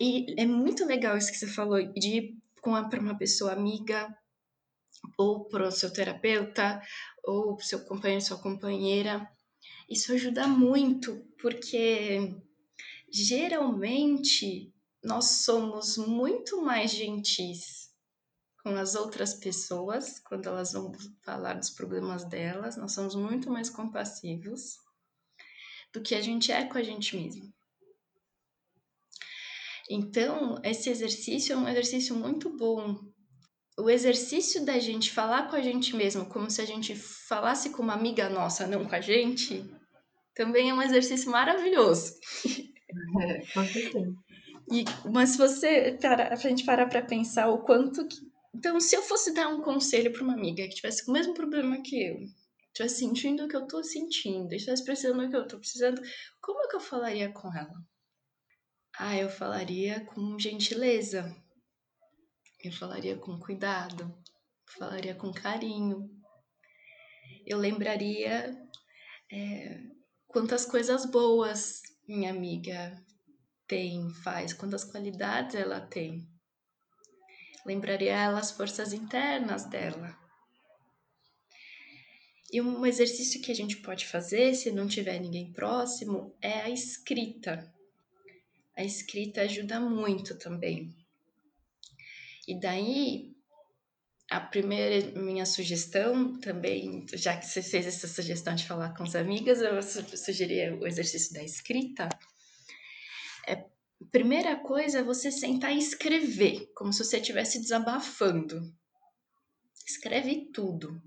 E 0.00 0.34
é 0.40 0.46
muito 0.46 0.84
legal 0.84 1.16
isso 1.16 1.30
que 1.30 1.38
você 1.38 1.46
falou 1.46 1.80
de 1.92 2.08
ir 2.08 2.38
para 2.60 3.00
uma 3.00 3.16
pessoa 3.16 3.52
amiga 3.52 4.14
ou 5.18 5.44
para 5.44 5.66
o 5.66 5.72
seu 5.72 5.92
terapeuta 5.92 6.80
ou 7.24 7.58
seu 7.60 7.84
companheiro, 7.84 8.24
sua 8.24 8.38
companheira. 8.38 9.28
Isso 9.88 10.12
ajuda 10.12 10.46
muito, 10.46 11.24
porque 11.40 12.34
geralmente 13.10 14.72
nós 15.02 15.42
somos 15.44 15.96
muito 15.96 16.62
mais 16.62 16.92
gentis 16.92 17.90
com 18.62 18.70
as 18.76 18.94
outras 18.94 19.34
pessoas, 19.34 20.20
quando 20.20 20.46
elas 20.46 20.72
vão 20.72 20.92
falar 21.24 21.54
dos 21.54 21.70
problemas 21.70 22.24
delas, 22.24 22.76
nós 22.76 22.92
somos 22.92 23.16
muito 23.16 23.50
mais 23.50 23.68
compassivos 23.68 24.76
do 25.92 26.00
que 26.00 26.14
a 26.14 26.20
gente 26.20 26.52
é 26.52 26.64
com 26.64 26.78
a 26.78 26.82
gente 26.82 27.16
mesmo. 27.16 27.52
Então, 29.90 30.60
esse 30.64 30.90
exercício 30.90 31.52
é 31.52 31.56
um 31.56 31.68
exercício 31.68 32.14
muito 32.14 32.56
bom. 32.56 32.98
O 33.78 33.88
exercício 33.90 34.64
da 34.64 34.78
gente 34.78 35.10
falar 35.10 35.48
com 35.48 35.56
a 35.56 35.62
gente 35.62 35.96
mesmo, 35.96 36.26
como 36.26 36.50
se 36.50 36.60
a 36.60 36.64
gente 36.64 36.94
falasse 36.94 37.70
com 37.70 37.82
uma 37.82 37.94
amiga 37.94 38.28
nossa, 38.28 38.66
não 38.66 38.84
com 38.84 38.94
a 38.94 39.00
gente, 39.00 39.64
também 40.34 40.70
é 40.70 40.74
um 40.74 40.82
exercício 40.82 41.30
maravilhoso. 41.30 42.14
É, 43.22 43.46
com 43.52 43.64
certeza. 43.64 44.14
E, 44.70 44.84
mas 45.10 45.30
se 45.30 45.38
você 45.38 45.98
para, 46.00 46.32
a 46.32 46.36
gente 46.36 46.64
parar 46.64 46.86
para 46.86 47.02
pensar 47.02 47.48
o 47.48 47.62
quanto 47.62 48.06
que 48.06 48.32
então, 48.54 48.78
se 48.78 48.94
eu 48.94 49.02
fosse 49.02 49.32
dar 49.32 49.48
um 49.48 49.62
conselho 49.62 50.12
para 50.12 50.22
uma 50.22 50.34
amiga 50.34 50.62
que 50.68 50.74
tivesse 50.74 51.08
o 51.08 51.12
mesmo 51.12 51.32
problema 51.32 51.80
que 51.82 51.96
eu, 51.96 52.18
estivesse 52.66 52.98
sentindo 52.98 53.44
o 53.44 53.48
que 53.48 53.56
eu 53.56 53.62
estou 53.62 53.82
sentindo, 53.82 54.52
estivesse 54.52 54.84
precisando 54.84 55.22
do 55.22 55.30
que 55.30 55.36
eu 55.36 55.42
estou 55.42 55.58
precisando, 55.58 56.02
como 56.40 56.62
é 56.62 56.68
que 56.68 56.76
eu 56.76 56.80
falaria 56.80 57.32
com 57.32 57.48
ela? 57.54 57.72
Ah, 58.98 59.16
eu 59.16 59.28
falaria 59.28 60.04
com 60.06 60.38
gentileza. 60.38 61.34
Eu 62.62 62.72
falaria 62.72 63.16
com 63.16 63.38
cuidado. 63.38 64.14
falaria 64.78 65.14
com 65.14 65.32
carinho. 65.32 66.10
Eu 67.46 67.58
lembraria 67.58 68.56
é, 69.30 69.80
quantas 70.28 70.64
coisas 70.64 71.04
boas 71.06 71.82
minha 72.06 72.30
amiga 72.30 72.96
tem, 73.66 74.10
faz, 74.22 74.52
quantas 74.52 74.84
qualidades 74.84 75.54
ela 75.54 75.80
tem 75.80 76.26
lembraria 77.64 78.12
ela 78.12 78.38
as 78.38 78.50
forças 78.50 78.92
internas 78.92 79.64
dela. 79.64 80.16
E 82.52 82.60
um 82.60 82.84
exercício 82.84 83.40
que 83.40 83.50
a 83.50 83.54
gente 83.54 83.78
pode 83.78 84.06
fazer, 84.06 84.54
se 84.54 84.70
não 84.70 84.86
tiver 84.86 85.18
ninguém 85.18 85.52
próximo, 85.52 86.36
é 86.40 86.60
a 86.60 86.70
escrita. 86.70 87.72
A 88.76 88.84
escrita 88.84 89.42
ajuda 89.42 89.78
muito 89.78 90.38
também. 90.38 90.94
E 92.48 92.58
daí, 92.58 93.32
a 94.30 94.40
primeira 94.40 95.20
minha 95.20 95.44
sugestão 95.44 96.38
também, 96.40 97.04
já 97.12 97.36
que 97.36 97.46
você 97.46 97.62
fez 97.62 97.86
essa 97.86 98.08
sugestão 98.08 98.54
de 98.54 98.66
falar 98.66 98.94
com 98.96 99.02
as 99.02 99.14
amigas, 99.14 99.60
eu 99.60 99.80
sugeriria 99.82 100.74
o 100.74 100.86
exercício 100.86 101.34
da 101.34 101.42
escrita. 101.42 102.08
É, 103.46 103.64
primeira 104.10 104.56
coisa 104.56 105.00
é 105.00 105.02
você 105.02 105.30
sentar 105.30 105.72
e 105.72 105.78
escrever, 105.78 106.72
como 106.74 106.92
se 106.92 107.04
você 107.04 107.18
estivesse 107.18 107.60
desabafando. 107.60 108.74
Escreve 109.86 110.50
tudo. 110.52 111.00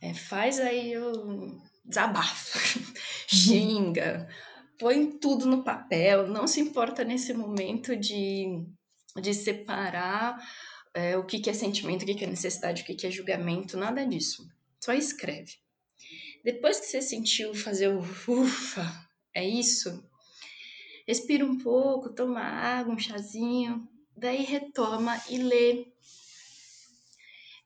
É, 0.00 0.14
faz 0.14 0.60
aí 0.60 0.96
o 0.96 1.60
desabafo, 1.84 2.58
xinga, 3.26 4.28
põe 4.78 5.10
tudo 5.18 5.46
no 5.46 5.64
papel, 5.64 6.28
não 6.28 6.46
se 6.46 6.60
importa 6.60 7.04
nesse 7.04 7.34
momento 7.34 7.96
de, 7.96 8.64
de 9.20 9.34
separar 9.34 10.38
é, 10.94 11.16
o 11.16 11.24
que, 11.24 11.40
que 11.40 11.50
é 11.50 11.52
sentimento, 11.52 12.02
o 12.02 12.06
que, 12.06 12.14
que 12.14 12.24
é 12.24 12.28
necessidade, 12.28 12.82
o 12.82 12.84
que, 12.84 12.94
que 12.94 13.06
é 13.06 13.10
julgamento, 13.10 13.76
nada 13.76 14.06
disso. 14.06 14.48
Só 14.80 14.92
escreve. 14.92 15.54
Depois 16.44 16.78
que 16.78 16.86
você 16.86 17.02
sentiu 17.02 17.54
fazer 17.54 17.88
o 17.88 18.00
ufa, 18.00 19.08
é 19.34 19.46
isso, 19.46 20.02
respira 21.06 21.44
um 21.44 21.58
pouco, 21.58 22.14
toma 22.14 22.40
água, 22.40 22.94
um 22.94 22.98
chazinho, 22.98 23.88
daí 24.16 24.44
retoma 24.44 25.20
e 25.28 25.38
lê. 25.38 25.86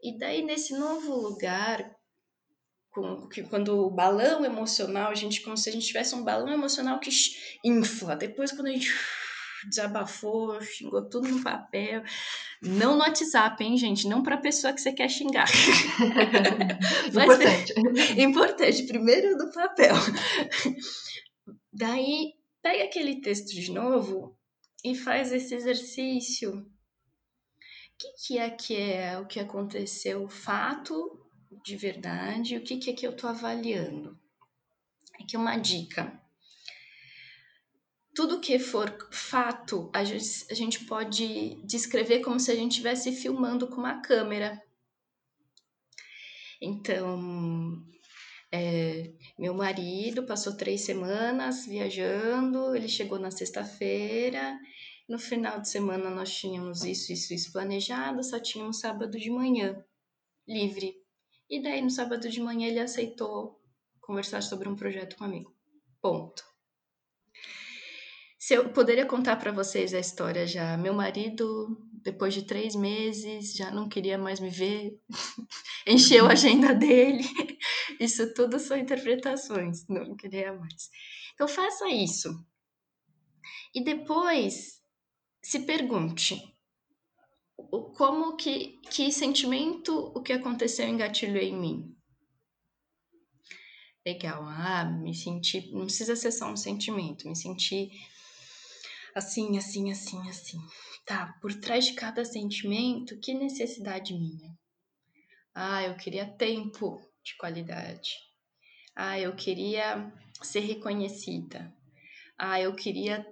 E 0.02 0.18
daí, 0.18 0.42
nesse 0.42 0.72
novo 0.72 1.14
lugar, 1.14 1.94
com, 2.92 3.26
que, 3.26 3.42
quando 3.42 3.86
o 3.86 3.90
balão 3.90 4.44
emocional, 4.44 5.10
a 5.10 5.14
gente 5.14 5.40
como 5.40 5.56
se 5.56 5.68
a 5.68 5.72
gente 5.72 5.86
tivesse 5.86 6.14
um 6.14 6.22
balão 6.22 6.52
emocional 6.52 7.00
que 7.00 7.10
infla. 7.64 8.14
Depois, 8.14 8.52
quando 8.52 8.66
a 8.66 8.72
gente 8.72 8.88
desabafou, 9.66 10.60
xingou 10.60 11.08
tudo 11.08 11.28
no 11.28 11.42
papel, 11.42 12.02
não 12.60 12.94
no 12.94 13.00
WhatsApp, 13.00 13.64
hein, 13.64 13.76
gente? 13.78 14.06
Não 14.06 14.22
para 14.22 14.34
a 14.34 14.40
pessoa 14.40 14.74
que 14.74 14.80
você 14.80 14.92
quer 14.92 15.08
xingar. 15.08 15.48
importante. 17.08 17.74
importante, 18.20 18.82
primeiro 18.86 19.36
no 19.36 19.50
papel. 19.50 19.94
Daí, 21.72 22.34
pega 22.60 22.84
aquele 22.84 23.22
texto 23.22 23.54
de 23.54 23.72
novo 23.72 24.36
e 24.84 24.94
faz 24.94 25.32
esse 25.32 25.54
exercício. 25.54 26.52
O 26.58 26.64
que, 27.98 28.08
que 28.26 28.38
é 28.38 28.50
que 28.50 28.76
é 28.76 29.18
o 29.18 29.26
que 29.26 29.40
aconteceu? 29.40 30.28
Fato 30.28 31.21
de 31.64 31.76
verdade, 31.76 32.56
o 32.56 32.62
que, 32.62 32.76
que 32.76 32.90
é 32.90 32.92
que 32.92 33.06
eu 33.06 33.12
estou 33.12 33.30
avaliando. 33.30 34.18
Aqui 35.20 35.36
uma 35.36 35.56
dica. 35.56 36.20
Tudo 38.14 38.40
que 38.40 38.58
for 38.58 39.08
fato, 39.10 39.90
a 39.94 40.04
gente, 40.04 40.46
a 40.50 40.54
gente 40.54 40.84
pode 40.84 41.54
descrever 41.64 42.20
como 42.20 42.38
se 42.38 42.50
a 42.50 42.54
gente 42.54 42.72
estivesse 42.72 43.12
filmando 43.12 43.66
com 43.68 43.76
uma 43.76 44.02
câmera. 44.02 44.62
Então, 46.60 47.82
é, 48.50 49.12
meu 49.38 49.54
marido 49.54 50.24
passou 50.24 50.56
três 50.56 50.82
semanas 50.82 51.64
viajando, 51.64 52.76
ele 52.76 52.88
chegou 52.88 53.18
na 53.18 53.30
sexta-feira, 53.30 54.58
no 55.08 55.18
final 55.18 55.60
de 55.60 55.70
semana 55.70 56.10
nós 56.10 56.34
tínhamos 56.34 56.84
isso, 56.84 57.12
isso, 57.12 57.32
isso 57.32 57.52
planejado, 57.52 58.22
só 58.22 58.38
tínhamos 58.38 58.78
sábado 58.78 59.18
de 59.18 59.30
manhã 59.30 59.82
livre. 60.46 61.01
E 61.52 61.60
daí, 61.60 61.82
no 61.82 61.90
sábado 61.90 62.30
de 62.30 62.40
manhã, 62.40 62.66
ele 62.66 62.80
aceitou 62.80 63.60
conversar 64.00 64.42
sobre 64.42 64.70
um 64.70 64.74
projeto 64.74 65.16
comigo. 65.16 65.54
Ponto. 66.00 66.42
Se 68.38 68.54
eu 68.54 68.72
poderia 68.72 69.04
contar 69.04 69.36
para 69.36 69.52
vocês 69.52 69.92
a 69.92 70.00
história 70.00 70.46
já. 70.46 70.78
Meu 70.78 70.94
marido, 70.94 71.76
depois 72.02 72.32
de 72.32 72.46
três 72.46 72.74
meses, 72.74 73.52
já 73.52 73.70
não 73.70 73.86
queria 73.86 74.16
mais 74.16 74.40
me 74.40 74.48
ver, 74.48 74.98
encheu 75.86 76.24
a 76.24 76.32
agenda 76.32 76.74
dele. 76.74 77.22
Isso 78.00 78.32
tudo 78.32 78.58
são 78.58 78.74
interpretações, 78.74 79.86
não 79.86 80.16
queria 80.16 80.54
mais. 80.54 80.88
Então, 81.34 81.46
faça 81.46 81.86
isso. 81.90 82.30
E 83.74 83.84
depois, 83.84 84.82
se 85.42 85.60
pergunte: 85.60 86.51
como 87.96 88.36
que, 88.36 88.80
que 88.90 89.12
sentimento 89.12 90.12
o 90.14 90.22
que 90.22 90.32
aconteceu 90.32 90.88
engatilhou 90.88 91.42
em 91.42 91.56
mim? 91.56 91.96
Legal, 94.04 94.42
ah, 94.44 94.84
me 94.84 95.14
senti, 95.14 95.70
não 95.72 95.84
precisa 95.84 96.16
ser 96.16 96.32
só 96.32 96.50
um 96.50 96.56
sentimento, 96.56 97.28
me 97.28 97.36
senti 97.36 97.90
assim, 99.14 99.56
assim, 99.56 99.92
assim, 99.92 100.28
assim. 100.28 100.58
Tá, 101.06 101.38
por 101.40 101.54
trás 101.54 101.86
de 101.86 101.94
cada 101.94 102.24
sentimento, 102.24 103.18
que 103.20 103.34
necessidade 103.34 104.12
minha? 104.14 104.56
Ah, 105.54 105.82
eu 105.82 105.96
queria 105.96 106.26
tempo 106.26 107.00
de 107.22 107.36
qualidade. 107.36 108.16
Ah, 108.94 109.18
eu 109.18 109.34
queria 109.34 110.12
ser 110.42 110.60
reconhecida. 110.60 111.72
Ah, 112.38 112.60
eu 112.60 112.74
queria 112.74 113.26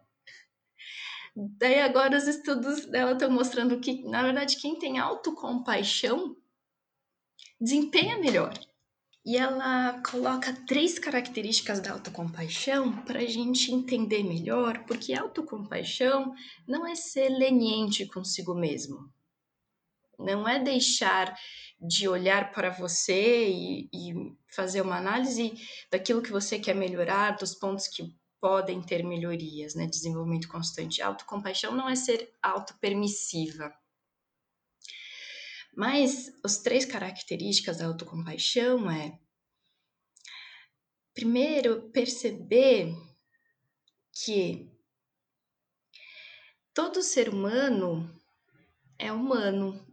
Daí 1.35 1.79
agora 1.79 2.17
os 2.17 2.27
estudos 2.27 2.85
dela 2.85 3.13
estão 3.13 3.29
mostrando 3.29 3.79
que, 3.79 4.03
na 4.03 4.21
verdade, 4.21 4.57
quem 4.57 4.77
tem 4.77 4.99
autocompaixão 4.99 6.35
desempenha 7.59 8.17
melhor. 8.17 8.53
E 9.25 9.37
ela 9.37 10.01
coloca 10.01 10.51
três 10.67 10.99
características 10.99 11.79
da 11.79 11.93
autocompaixão 11.93 13.01
para 13.03 13.19
a 13.19 13.25
gente 13.25 13.71
entender 13.71 14.21
melhor, 14.21 14.83
porque 14.85 15.13
autocompaixão 15.13 16.35
não 16.67 16.85
é 16.85 16.93
ser 16.93 17.29
leniente 17.29 18.05
consigo 18.05 18.53
mesmo. 18.53 19.09
Não 20.19 20.47
é 20.47 20.59
deixar 20.59 21.37
de 21.79 22.07
olhar 22.07 22.51
para 22.51 22.69
você 22.69 23.49
e, 23.49 23.89
e 23.93 24.35
fazer 24.47 24.81
uma 24.81 24.97
análise 24.97 25.53
daquilo 25.89 26.21
que 26.21 26.31
você 26.31 26.59
quer 26.59 26.75
melhorar, 26.75 27.37
dos 27.37 27.55
pontos 27.55 27.87
que 27.87 28.13
podem 28.41 28.81
ter 28.81 29.03
melhorias, 29.03 29.73
né? 29.73 29.87
Desenvolvimento 29.87 30.49
constante. 30.49 31.01
Autocompaixão 31.01 31.73
não 31.73 31.87
é 31.87 31.95
ser 31.95 32.29
autopermissiva. 32.41 33.73
Mas 35.75 36.31
as 36.43 36.59
três 36.59 36.85
características 36.85 37.77
da 37.77 37.87
autocompaixão 37.87 38.89
é 38.89 39.19
primeiro 41.13 41.89
perceber 41.91 42.93
que 44.11 44.71
todo 46.73 47.01
ser 47.01 47.29
humano 47.29 48.13
é 48.97 49.11
humano. 49.11 49.85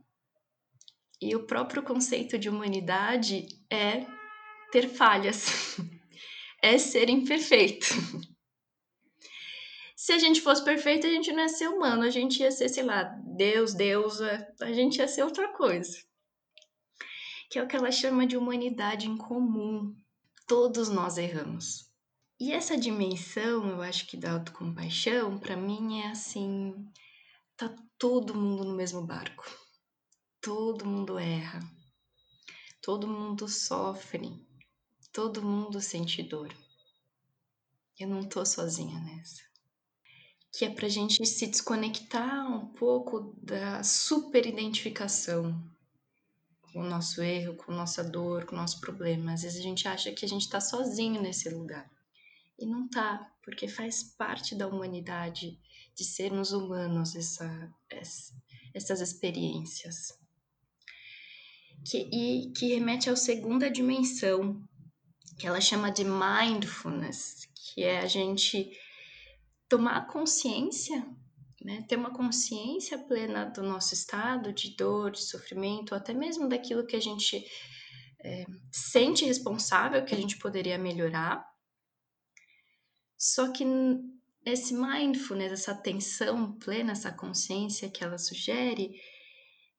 E 1.20 1.36
o 1.36 1.46
próprio 1.46 1.82
conceito 1.82 2.38
de 2.38 2.48
humanidade 2.48 3.46
é 3.68 4.06
ter 4.72 4.88
falhas, 4.88 5.76
é 6.62 6.78
ser 6.78 7.10
imperfeito. 7.10 7.86
Se 10.02 10.14
a 10.14 10.18
gente 10.18 10.40
fosse 10.40 10.64
perfeito, 10.64 11.06
a 11.06 11.10
gente 11.10 11.30
não 11.30 11.42
ia 11.42 11.48
ser 11.50 11.68
humano, 11.68 12.04
a 12.04 12.08
gente 12.08 12.40
ia 12.40 12.50
ser, 12.50 12.70
sei 12.70 12.82
lá, 12.82 13.02
Deus, 13.36 13.74
deusa, 13.74 14.50
a 14.58 14.72
gente 14.72 14.96
ia 14.96 15.06
ser 15.06 15.24
outra 15.24 15.52
coisa. 15.52 16.02
Que 17.50 17.58
é 17.58 17.62
o 17.62 17.68
que 17.68 17.76
ela 17.76 17.92
chama 17.92 18.26
de 18.26 18.34
humanidade 18.34 19.06
em 19.06 19.14
comum. 19.14 19.94
Todos 20.48 20.88
nós 20.88 21.18
erramos. 21.18 21.92
E 22.40 22.50
essa 22.50 22.78
dimensão, 22.78 23.68
eu 23.68 23.82
acho 23.82 24.06
que 24.06 24.16
da 24.16 24.32
autocompaixão, 24.32 25.38
para 25.38 25.54
mim 25.54 26.00
é 26.00 26.08
assim, 26.08 26.74
tá 27.54 27.68
todo 27.98 28.34
mundo 28.34 28.64
no 28.64 28.74
mesmo 28.74 29.06
barco. 29.06 29.44
Todo 30.40 30.86
mundo 30.86 31.18
erra. 31.18 31.60
Todo 32.80 33.06
mundo 33.06 33.46
sofre. 33.46 34.32
Todo 35.12 35.42
mundo 35.42 35.78
sente 35.78 36.22
dor. 36.22 36.56
Eu 37.98 38.08
não 38.08 38.26
tô 38.26 38.46
sozinha 38.46 38.98
nessa. 39.00 39.49
Que 40.52 40.64
é 40.64 40.70
pra 40.70 40.88
gente 40.88 41.24
se 41.24 41.46
desconectar 41.46 42.46
um 42.50 42.66
pouco 42.66 43.34
da 43.42 43.82
super 43.82 44.46
identificação 44.46 45.62
com 46.72 46.80
o 46.80 46.88
nosso 46.88 47.22
erro, 47.22 47.54
com 47.54 47.72
nossa 47.72 48.02
dor, 48.02 48.44
com 48.44 48.54
o 48.54 48.58
nosso 48.58 48.80
problema. 48.80 49.32
Às 49.32 49.42
vezes 49.42 49.58
a 49.58 49.62
gente 49.62 49.86
acha 49.86 50.12
que 50.12 50.24
a 50.24 50.28
gente 50.28 50.48
tá 50.48 50.60
sozinho 50.60 51.20
nesse 51.20 51.48
lugar. 51.48 51.90
E 52.58 52.66
não 52.66 52.88
tá, 52.88 53.32
porque 53.42 53.66
faz 53.66 54.02
parte 54.02 54.54
da 54.54 54.66
humanidade 54.66 55.58
de 55.94 56.04
sermos 56.04 56.52
humanos 56.52 57.16
essa, 57.16 57.72
essa 57.88 58.34
essas 58.74 59.00
experiências. 59.00 60.18
Que, 61.84 62.08
e 62.12 62.52
que 62.52 62.74
remete 62.74 63.08
à 63.08 63.16
segunda 63.16 63.70
dimensão, 63.70 64.62
que 65.38 65.46
ela 65.46 65.60
chama 65.60 65.90
de 65.90 66.04
mindfulness, 66.04 67.48
que 67.54 67.82
é 67.82 68.00
a 68.00 68.06
gente 68.06 68.70
tomar 69.70 70.08
consciência, 70.08 71.06
né, 71.62 71.84
ter 71.88 71.96
uma 71.96 72.12
consciência 72.12 72.98
plena 72.98 73.44
do 73.44 73.62
nosso 73.62 73.94
estado 73.94 74.52
de 74.52 74.76
dor, 74.76 75.12
de 75.12 75.22
sofrimento, 75.22 75.94
até 75.94 76.12
mesmo 76.12 76.48
daquilo 76.48 76.84
que 76.84 76.96
a 76.96 77.00
gente 77.00 77.46
é, 78.22 78.44
sente 78.72 79.24
responsável, 79.24 80.04
que 80.04 80.14
a 80.14 80.18
gente 80.18 80.36
poderia 80.38 80.76
melhorar. 80.76 81.48
Só 83.16 83.52
que 83.52 83.64
esse 84.44 84.74
mindfulness, 84.74 85.52
essa 85.52 85.72
atenção 85.72 86.52
plena, 86.58 86.92
essa 86.92 87.12
consciência 87.12 87.88
que 87.88 88.02
ela 88.02 88.18
sugere, 88.18 89.00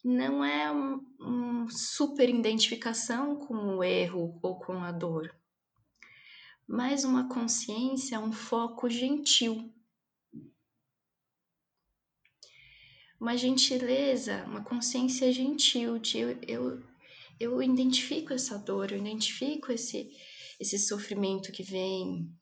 não 0.03 0.43
é 0.43 0.71
uma 0.71 1.01
um 1.19 1.69
super 1.69 2.27
identificação 2.29 3.35
com 3.35 3.77
o 3.77 3.83
erro 3.83 4.39
ou 4.41 4.57
com 4.57 4.83
a 4.83 4.91
dor 4.91 5.31
mas 6.71 7.03
uma 7.03 7.27
consciência, 7.27 8.17
um 8.17 8.31
foco 8.31 8.89
gentil. 8.89 9.73
Uma 13.21 13.37
gentileza, 13.37 14.43
uma 14.47 14.63
consciência 14.63 15.31
gentil 15.31 15.99
de 15.99 16.17
eu, 16.17 16.37
eu, 16.47 16.83
eu 17.39 17.61
identifico 17.61 18.33
essa 18.33 18.57
dor, 18.57 18.91
eu 18.91 18.97
identifico 18.97 19.71
esse, 19.71 20.11
esse 20.59 20.79
sofrimento 20.79 21.51
que 21.51 21.61
vem, 21.61 22.35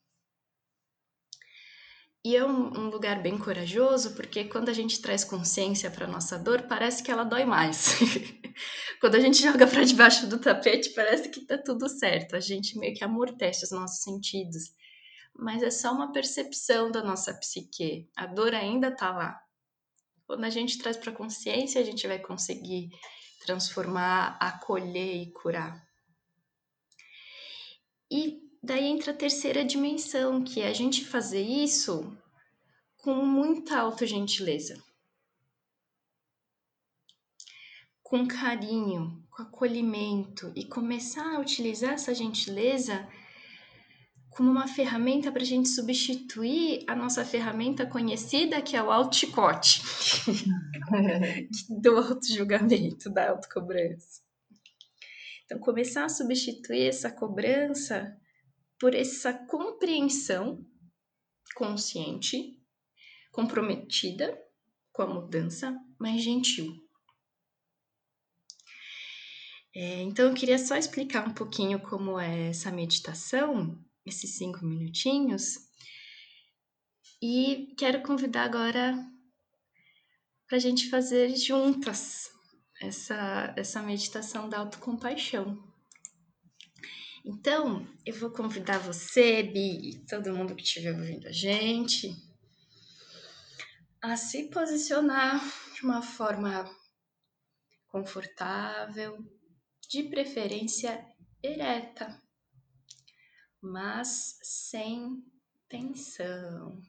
e 2.24 2.36
é 2.36 2.46
um, 2.46 2.80
um, 2.80 2.90
lugar 2.90 3.22
bem 3.22 3.38
corajoso, 3.38 4.16
porque 4.16 4.46
quando 4.46 4.70
a 4.70 4.74
gente 4.74 5.02
traz 5.02 5.26
consciência 5.26 5.92
para 5.92 6.08
nossa 6.08 6.40
dor, 6.40 6.64
parece 6.64 7.04
que 7.04 7.12
ela 7.12 7.26
dói 7.26 7.44
mais. 7.44 7.96
quando 9.02 9.16
a 9.16 9.20
gente 9.20 9.42
joga 9.42 9.68
para 9.68 9.84
debaixo 9.84 10.28
do 10.28 10.40
tapete, 10.40 10.92
parece 10.92 11.28
que 11.28 11.46
tá 11.46 11.58
tudo 11.58 11.90
certo. 11.90 12.38
A 12.38 12.40
gente 12.40 12.78
meio 12.80 12.94
que 12.94 13.04
amortece 13.04 13.66
os 13.66 13.72
nossos 13.72 14.02
sentidos. 14.02 14.64
Mas 15.34 15.62
é 15.62 15.72
só 15.72 15.94
uma 15.94 16.12
percepção 16.14 16.90
da 16.90 17.04
nossa 17.04 17.34
psique. 17.34 18.10
A 18.16 18.26
dor 18.26 18.54
ainda 18.54 18.96
tá 18.96 19.12
lá. 19.12 19.40
Quando 20.30 20.44
a 20.44 20.50
gente 20.52 20.78
traz 20.78 20.96
para 20.96 21.12
consciência, 21.12 21.82
a 21.82 21.84
gente 21.84 22.06
vai 22.06 22.20
conseguir 22.20 22.92
transformar, 23.44 24.38
acolher 24.40 25.24
e 25.24 25.32
curar. 25.32 25.84
E 28.12 28.40
daí 28.62 28.86
entra 28.86 29.12
a 29.12 29.16
terceira 29.16 29.66
dimensão, 29.66 30.44
que 30.44 30.62
é 30.62 30.68
a 30.68 30.74
gente 30.74 31.04
fazer 31.04 31.42
isso 31.42 32.16
com 32.98 33.16
muita 33.26 33.80
autogentileza. 33.80 34.80
Com 38.04 38.28
carinho, 38.28 39.28
com 39.32 39.42
acolhimento 39.42 40.54
e 40.56 40.64
começar 40.64 41.38
a 41.38 41.40
utilizar 41.40 41.94
essa 41.94 42.14
gentileza 42.14 43.10
como 44.40 44.52
uma 44.52 44.70
ferramenta 44.70 45.34
para 45.34 45.42
a 45.42 45.46
gente 45.46 45.68
substituir 45.68 46.86
a 46.88 46.96
nossa 46.96 47.26
ferramenta 47.26 47.86
conhecida, 47.86 48.62
que 48.62 48.74
é 48.74 48.82
o 48.82 48.90
auto-chicote, 48.90 49.82
do 51.82 51.98
auto-julgamento, 51.98 53.10
da 53.10 53.32
autocobrança. 53.32 54.22
Então, 55.44 55.60
começar 55.60 56.06
a 56.06 56.10
substituir 56.10 56.88
essa 56.88 57.12
cobrança 57.12 58.18
por 58.80 58.96
essa 58.96 59.34
compreensão 59.34 60.66
consciente, 61.54 62.58
comprometida 63.34 64.42
com 64.94 65.02
a 65.02 65.08
mudança, 65.16 65.78
mas 66.00 66.24
gentil. 66.24 66.82
É, 69.76 70.02
então, 70.04 70.30
eu 70.30 70.34
queria 70.34 70.58
só 70.58 70.78
explicar 70.78 71.28
um 71.28 71.34
pouquinho 71.34 71.78
como 71.82 72.18
é 72.18 72.52
essa 72.52 72.72
meditação, 72.72 73.78
esses 74.10 74.38
cinco 74.38 74.66
minutinhos, 74.66 75.56
e 77.22 77.74
quero 77.78 78.02
convidar 78.02 78.44
agora 78.44 78.98
para 80.48 80.58
a 80.58 80.60
gente 80.60 80.90
fazer 80.90 81.36
juntas 81.36 82.30
essa, 82.82 83.54
essa 83.58 83.82
meditação 83.82 84.50
da 84.50 84.60
autocompaixão. 84.60 85.62
Então, 87.26 87.86
eu 88.06 88.16
vou 88.16 88.32
convidar 88.32 88.80
você, 88.80 89.44
Bi, 89.44 89.90
e 89.90 90.06
todo 90.06 90.34
mundo 90.34 90.56
que 90.56 90.64
estiver 90.64 90.94
ouvindo 90.98 91.28
a 91.28 91.32
gente, 91.32 92.16
a 94.02 94.16
se 94.16 94.46
posicionar 94.50 95.40
de 95.76 95.84
uma 95.84 96.02
forma 96.02 96.66
confortável, 97.88 99.18
de 99.90 100.04
preferência 100.04 101.06
ereta, 101.44 102.22
mas 103.62 104.40
sem 104.42 105.24
tensão. 105.68 106.82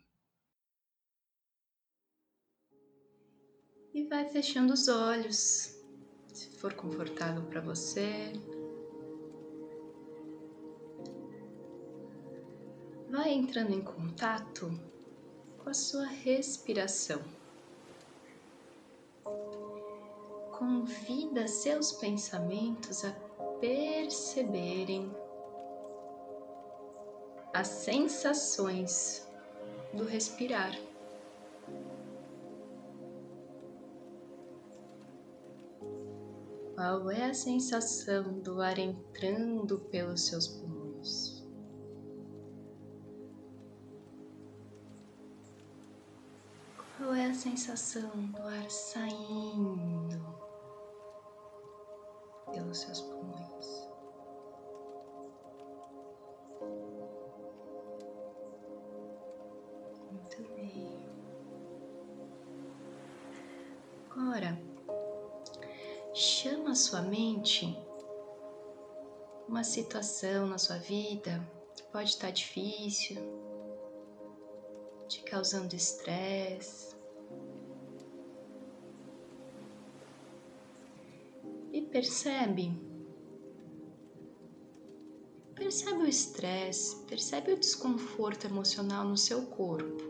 E 3.93 4.05
vai 4.05 4.29
fechando 4.29 4.73
os 4.73 4.89
olhos, 4.89 5.75
se 6.33 6.51
for 6.59 6.75
confortável 6.75 7.43
para 7.47 7.61
você. 7.61 8.33
vai 13.11 13.33
entrando 13.33 13.75
em 13.75 13.83
contato 13.83 14.71
com 15.59 15.69
a 15.69 15.75
sua 15.75 16.07
respiração. 16.07 17.21
Convida 20.57 21.49
seus 21.49 21.93
pensamentos 21.93 23.05
a 23.05 23.11
perceberem 23.61 25.11
as 27.53 27.67
sensações 27.67 29.27
do 29.93 30.05
respirar. 30.05 30.73
Qual 36.75 37.11
é 37.11 37.27
a 37.27 37.35
sensação 37.35 38.41
do 38.41 38.61
ar 38.61 38.79
entrando 38.79 39.79
pelos 39.91 40.27
seus 40.27 40.49
pulmões? 40.49 41.45
Qual 46.97 47.15
é 47.15 47.27
a 47.27 47.35
sensação 47.35 48.11
do 48.33 48.43
ar 48.43 48.71
saindo 48.71 50.25
pelos 52.53 52.79
seus 52.79 53.01
pulmões? 53.03 53.90
Muito 60.39 60.55
bem. 60.55 60.99
Agora, 64.11 64.61
chama 66.15 66.71
a 66.71 66.75
sua 66.75 67.03
mente 67.03 67.77
uma 69.49 69.65
situação 69.65 70.47
na 70.47 70.59
sua 70.59 70.79
vida 70.79 71.45
que 71.75 71.83
pode 71.85 72.11
estar 72.11 72.31
difícil, 72.31 73.17
te 75.09 75.23
causando 75.25 75.75
estresse, 75.75 76.91
percebe? 81.91 82.73
Percebe 85.55 85.99
o 85.99 86.07
estresse, 86.07 86.97
percebe 87.05 87.53
o 87.53 87.59
desconforto 87.59 88.47
emocional 88.47 89.05
no 89.05 89.17
seu 89.17 89.43
corpo. 89.47 90.10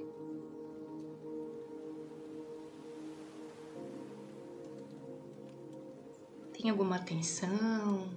Tem 6.61 6.71
alguma 6.71 6.99
tensão? 6.99 8.11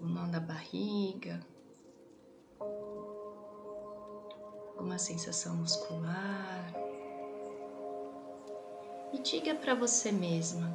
O 0.00 0.06
nó 0.06 0.28
da 0.28 0.38
barriga? 0.38 1.44
Alguma 4.76 4.98
sensação 4.98 5.56
muscular? 5.56 6.72
E 9.12 9.18
diga 9.18 9.56
para 9.56 9.74
você 9.74 10.12
mesma, 10.12 10.72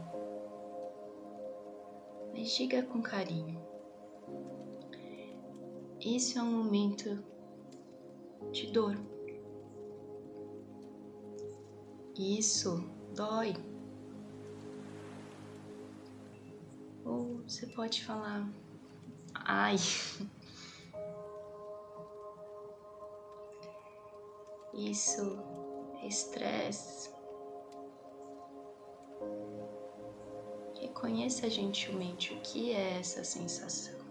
mas 2.33 2.51
diga 2.51 2.83
com 2.83 3.01
carinho. 3.01 3.65
Isso 6.01 6.37
é 6.37 6.43
um 6.43 6.51
momento 6.51 7.23
de 8.51 8.67
dor. 8.67 8.97
Isso 12.17 12.83
dói. 13.15 13.53
Ou 17.13 17.43
você 17.47 17.67
pode 17.67 18.03
falar, 18.03 18.49
ai. 19.35 19.75
Isso 24.73 25.37
estresse. 26.03 27.11
Reconheça 30.81 31.47
gentilmente 31.51 32.33
o 32.33 32.41
que 32.41 32.71
é 32.71 32.97
essa 32.97 33.23
sensação. 33.23 34.01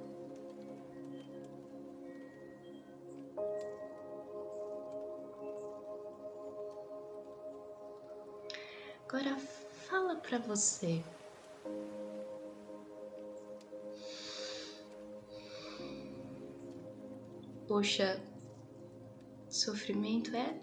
Agora 9.08 9.36
fala 9.88 10.14
para 10.16 10.38
você 10.38 11.02
Poxa, 17.72 18.22
sofrimento 19.48 20.36
é 20.36 20.60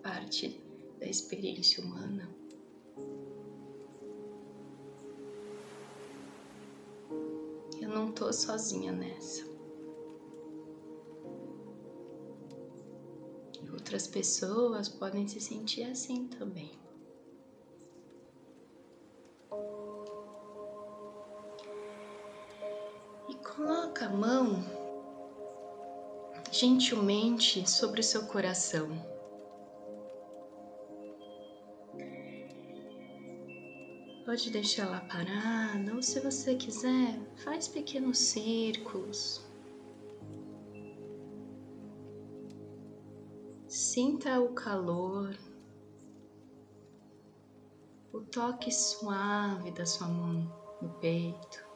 parte 0.00 0.62
da 1.00 1.06
experiência 1.06 1.82
humana. 1.82 2.32
Eu 7.80 7.88
não 7.88 8.12
tô 8.12 8.32
sozinha 8.32 8.92
nessa. 8.92 9.44
Outras 13.72 14.06
pessoas 14.06 14.88
podem 14.88 15.26
se 15.26 15.40
sentir 15.40 15.82
assim 15.82 16.28
também. 16.28 16.70
Gentilmente 26.62 27.68
sobre 27.68 27.98
o 27.98 28.04
seu 28.04 28.24
coração. 28.26 28.88
Pode 34.24 34.48
deixar 34.52 34.84
ela 34.84 35.00
parada, 35.00 35.92
ou 35.92 36.00
se 36.00 36.20
você 36.20 36.54
quiser, 36.54 37.18
faz 37.42 37.66
pequenos 37.66 38.16
círculos. 38.16 39.44
Sinta 43.66 44.40
o 44.40 44.54
calor, 44.54 45.36
o 48.12 48.20
toque 48.20 48.70
suave 48.70 49.72
da 49.72 49.84
sua 49.84 50.06
mão 50.06 50.48
no 50.80 50.90
peito. 51.00 51.71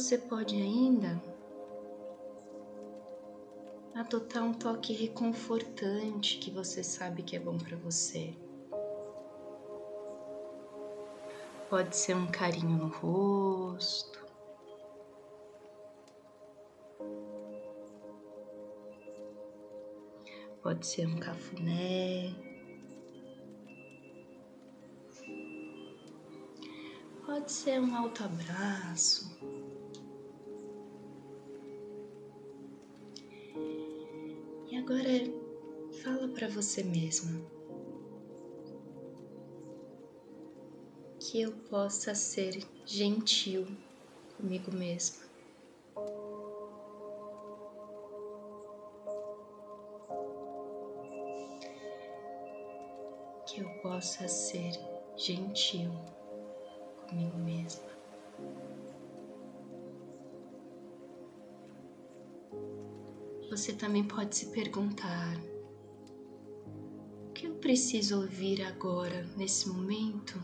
Você 0.00 0.16
pode 0.16 0.56
ainda 0.56 1.22
adotar 3.94 4.42
um 4.42 4.54
toque 4.54 4.94
reconfortante 4.94 6.38
que 6.38 6.50
você 6.50 6.82
sabe 6.82 7.22
que 7.22 7.36
é 7.36 7.38
bom 7.38 7.58
para 7.58 7.76
você. 7.76 8.34
Pode 11.68 11.94
ser 11.94 12.16
um 12.16 12.26
carinho 12.28 12.78
no 12.78 12.88
rosto. 12.88 14.26
Pode 20.62 20.86
ser 20.86 21.06
um 21.06 21.18
cafuné. 21.18 22.34
Pode 27.26 27.52
ser 27.52 27.78
um 27.80 27.94
alto 27.94 28.24
abraço. 28.24 29.59
Agora 34.90 35.08
fala 36.02 36.26
para 36.34 36.48
você 36.48 36.82
mesma 36.82 37.40
que 41.20 41.42
eu 41.42 41.52
possa 41.70 42.12
ser 42.12 42.58
gentil 42.84 43.68
comigo 44.36 44.74
mesma. 44.74 45.24
Que 53.46 53.60
eu 53.60 53.70
possa 53.82 54.26
ser 54.26 54.72
gentil 55.16 55.92
comigo 57.08 57.38
mesma. 57.38 57.99
Você 63.50 63.72
também 63.72 64.04
pode 64.04 64.36
se 64.36 64.46
perguntar: 64.46 65.36
o 67.28 67.32
que 67.32 67.48
eu 67.48 67.54
preciso 67.56 68.20
ouvir 68.20 68.62
agora, 68.62 69.24
nesse 69.36 69.68
momento, 69.68 70.40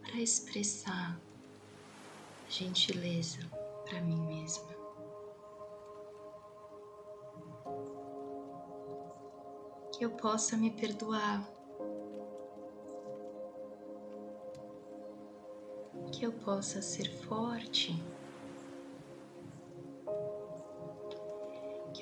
para 0.00 0.20
expressar 0.20 1.20
gentileza 2.46 3.40
para 3.84 4.00
mim 4.00 4.20
mesma? 4.20 4.78
Que 9.92 10.04
eu 10.04 10.10
possa 10.10 10.56
me 10.56 10.70
perdoar. 10.70 11.42
Que 16.12 16.24
eu 16.24 16.32
possa 16.32 16.80
ser 16.80 17.10
forte 17.24 18.00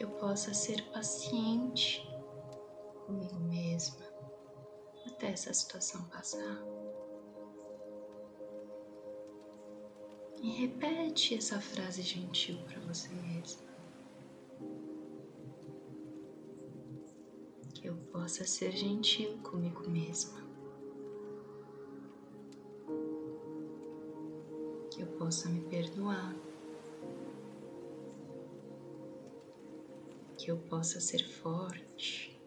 eu 0.06 0.12
possa 0.18 0.54
ser 0.54 0.82
paciente 0.92 2.00
comigo 3.04 3.40
mesma 3.40 4.06
até 5.06 5.28
essa 5.28 5.52
situação 5.52 6.04
passar. 6.04 6.62
E 10.40 10.48
repete 10.60 11.34
essa 11.34 11.60
frase 11.60 12.02
gentil 12.02 12.58
para 12.66 12.78
você 12.80 13.08
mesma. 13.08 13.66
Que 17.74 17.88
eu 17.88 17.96
possa 18.12 18.44
ser 18.44 18.72
gentil 18.72 19.38
comigo 19.38 19.88
mesma. 19.88 20.38
Que 24.90 25.02
eu 25.02 25.06
possa 25.18 25.48
me 25.48 25.62
perdoar. 25.62 26.45
Que 30.46 30.52
eu 30.52 30.58
possa 30.58 31.00
ser 31.00 31.24
forte, 31.24 32.40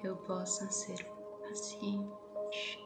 que 0.00 0.04
eu 0.04 0.16
possa 0.16 0.68
ser 0.68 1.06
paciente, 1.48 2.76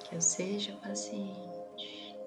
que 0.00 0.16
eu 0.16 0.20
seja 0.20 0.74
paciente. 0.78 2.18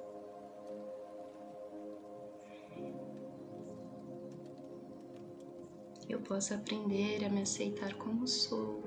Que 5.99 6.13
eu 6.13 6.21
possa 6.21 6.55
aprender 6.55 7.25
a 7.25 7.29
me 7.29 7.41
aceitar 7.41 7.93
como 7.95 8.25
sou. 8.25 8.81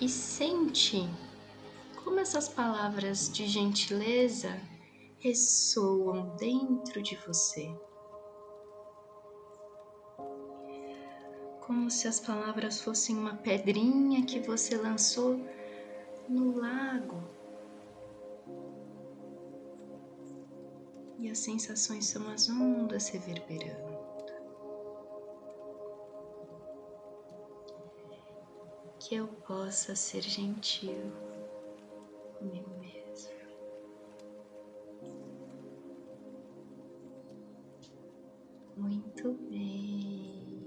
E 0.00 0.08
sente 0.08 1.08
essas 2.24 2.48
palavras 2.48 3.30
de 3.30 3.46
gentileza 3.46 4.58
ressoam 5.18 6.34
dentro 6.36 7.02
de 7.02 7.16
você. 7.16 7.70
Como 11.60 11.90
se 11.90 12.08
as 12.08 12.18
palavras 12.18 12.80
fossem 12.80 13.14
uma 13.14 13.36
pedrinha 13.36 14.24
que 14.24 14.40
você 14.40 14.74
lançou 14.74 15.38
no 16.26 16.56
lago. 16.56 17.22
E 21.18 21.28
as 21.28 21.40
sensações 21.40 22.06
são 22.06 22.26
as 22.30 22.48
ondas 22.48 23.10
reverberando. 23.10 24.02
que 28.98 29.16
eu 29.16 29.28
possa 29.46 29.94
ser 29.94 30.22
gentil 30.22 31.33
comigo 32.44 32.70
mesmo. 32.78 33.32
Muito 38.76 39.32
bem. 39.48 40.62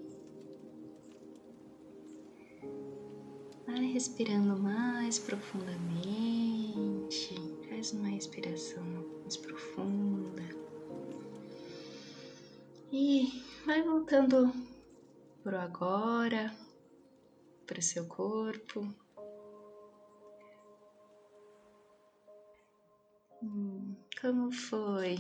Vai 3.68 3.86
respirando 3.94 4.58
mais 4.58 5.20
profundamente. 5.20 7.36
Faz 7.70 7.94
uma 7.94 8.08
respiração 8.08 8.84
mais 9.22 9.38
profunda. 9.38 10.42
E 12.92 13.44
vai 13.66 13.84
voltando 13.84 14.52
pro 15.44 15.58
agora, 15.58 16.52
para 17.68 17.82
seu 17.82 18.08
corpo. 18.08 18.88
Como 24.22 24.52
foi? 24.52 25.16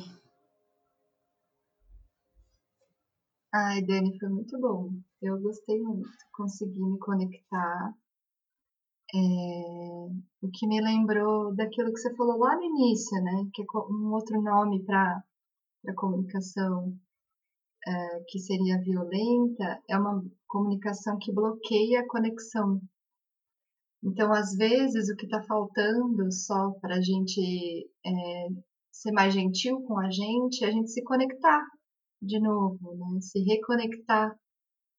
Ai, 3.53 3.81
Dani, 3.83 4.17
foi 4.19 4.29
muito 4.29 4.59
bom. 4.59 4.91
Eu 5.21 5.39
gostei 5.39 5.79
muito. 5.81 6.09
Consegui 6.33 6.79
me 6.79 6.97
conectar. 6.99 7.93
É, 9.13 9.17
o 10.41 10.49
que 10.51 10.67
me 10.67 10.81
lembrou 10.81 11.55
daquilo 11.55 11.93
que 11.93 11.99
você 11.99 12.13
falou 12.15 12.37
lá 12.37 12.55
no 12.55 12.63
início, 12.63 13.21
né? 13.23 13.47
Que 13.53 13.61
é 13.61 13.65
um 13.89 14.11
outro 14.13 14.41
nome 14.41 14.83
para 14.83 15.23
a 15.87 15.93
comunicação 15.93 16.93
é, 17.87 18.23
que 18.27 18.39
seria 18.39 18.81
violenta, 18.81 19.81
é 19.89 19.97
uma 19.97 20.23
comunicação 20.47 21.17
que 21.19 21.31
bloqueia 21.31 22.01
a 22.01 22.07
conexão. 22.07 22.81
Então, 24.03 24.31
às 24.31 24.55
vezes, 24.55 25.09
o 25.09 25.15
que 25.15 25.25
está 25.25 25.41
faltando 25.43 26.31
só 26.31 26.71
para 26.81 26.95
a 26.95 27.01
gente 27.01 27.89
é, 28.05 28.47
ser 28.97 29.11
mais 29.11 29.33
gentil 29.33 29.81
com 29.83 29.99
a 29.99 30.09
gente 30.09 30.65
a 30.65 30.71
gente 30.71 30.91
se 30.91 31.03
conectar 31.03 31.63
de 32.21 32.39
novo, 32.39 32.95
né? 32.97 33.21
Se 33.21 33.39
reconectar 33.43 34.35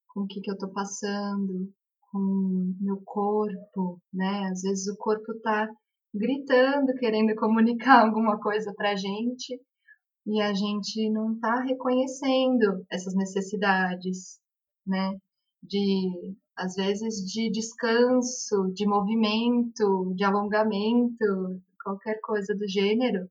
com 0.07 0.21
o 0.21 0.27
que, 0.27 0.39
que 0.39 0.49
eu 0.49 0.53
estou 0.53 0.71
passando, 0.71 1.69
com 2.11 2.75
meu 2.79 3.01
corpo, 3.03 4.01
né? 4.13 4.47
Às 4.51 4.61
vezes 4.61 4.87
o 4.87 4.97
corpo 4.97 5.33
está 5.33 5.67
gritando, 6.13 6.93
querendo 6.97 7.35
comunicar 7.35 8.05
alguma 8.07 8.39
coisa 8.39 8.73
para 8.75 8.91
a 8.91 8.95
gente 8.95 9.59
e 10.25 10.41
a 10.41 10.53
gente 10.53 11.09
não 11.11 11.33
está 11.33 11.61
reconhecendo 11.61 12.85
essas 12.89 13.13
necessidades, 13.15 14.39
né? 14.87 15.11
De 15.61 16.35
às 16.55 16.75
vezes 16.75 17.15
de 17.25 17.49
descanso, 17.51 18.71
de 18.73 18.85
movimento, 18.85 20.13
de 20.15 20.23
alongamento, 20.23 21.61
qualquer 21.83 22.19
coisa 22.21 22.53
do 22.55 22.67
gênero, 22.67 23.29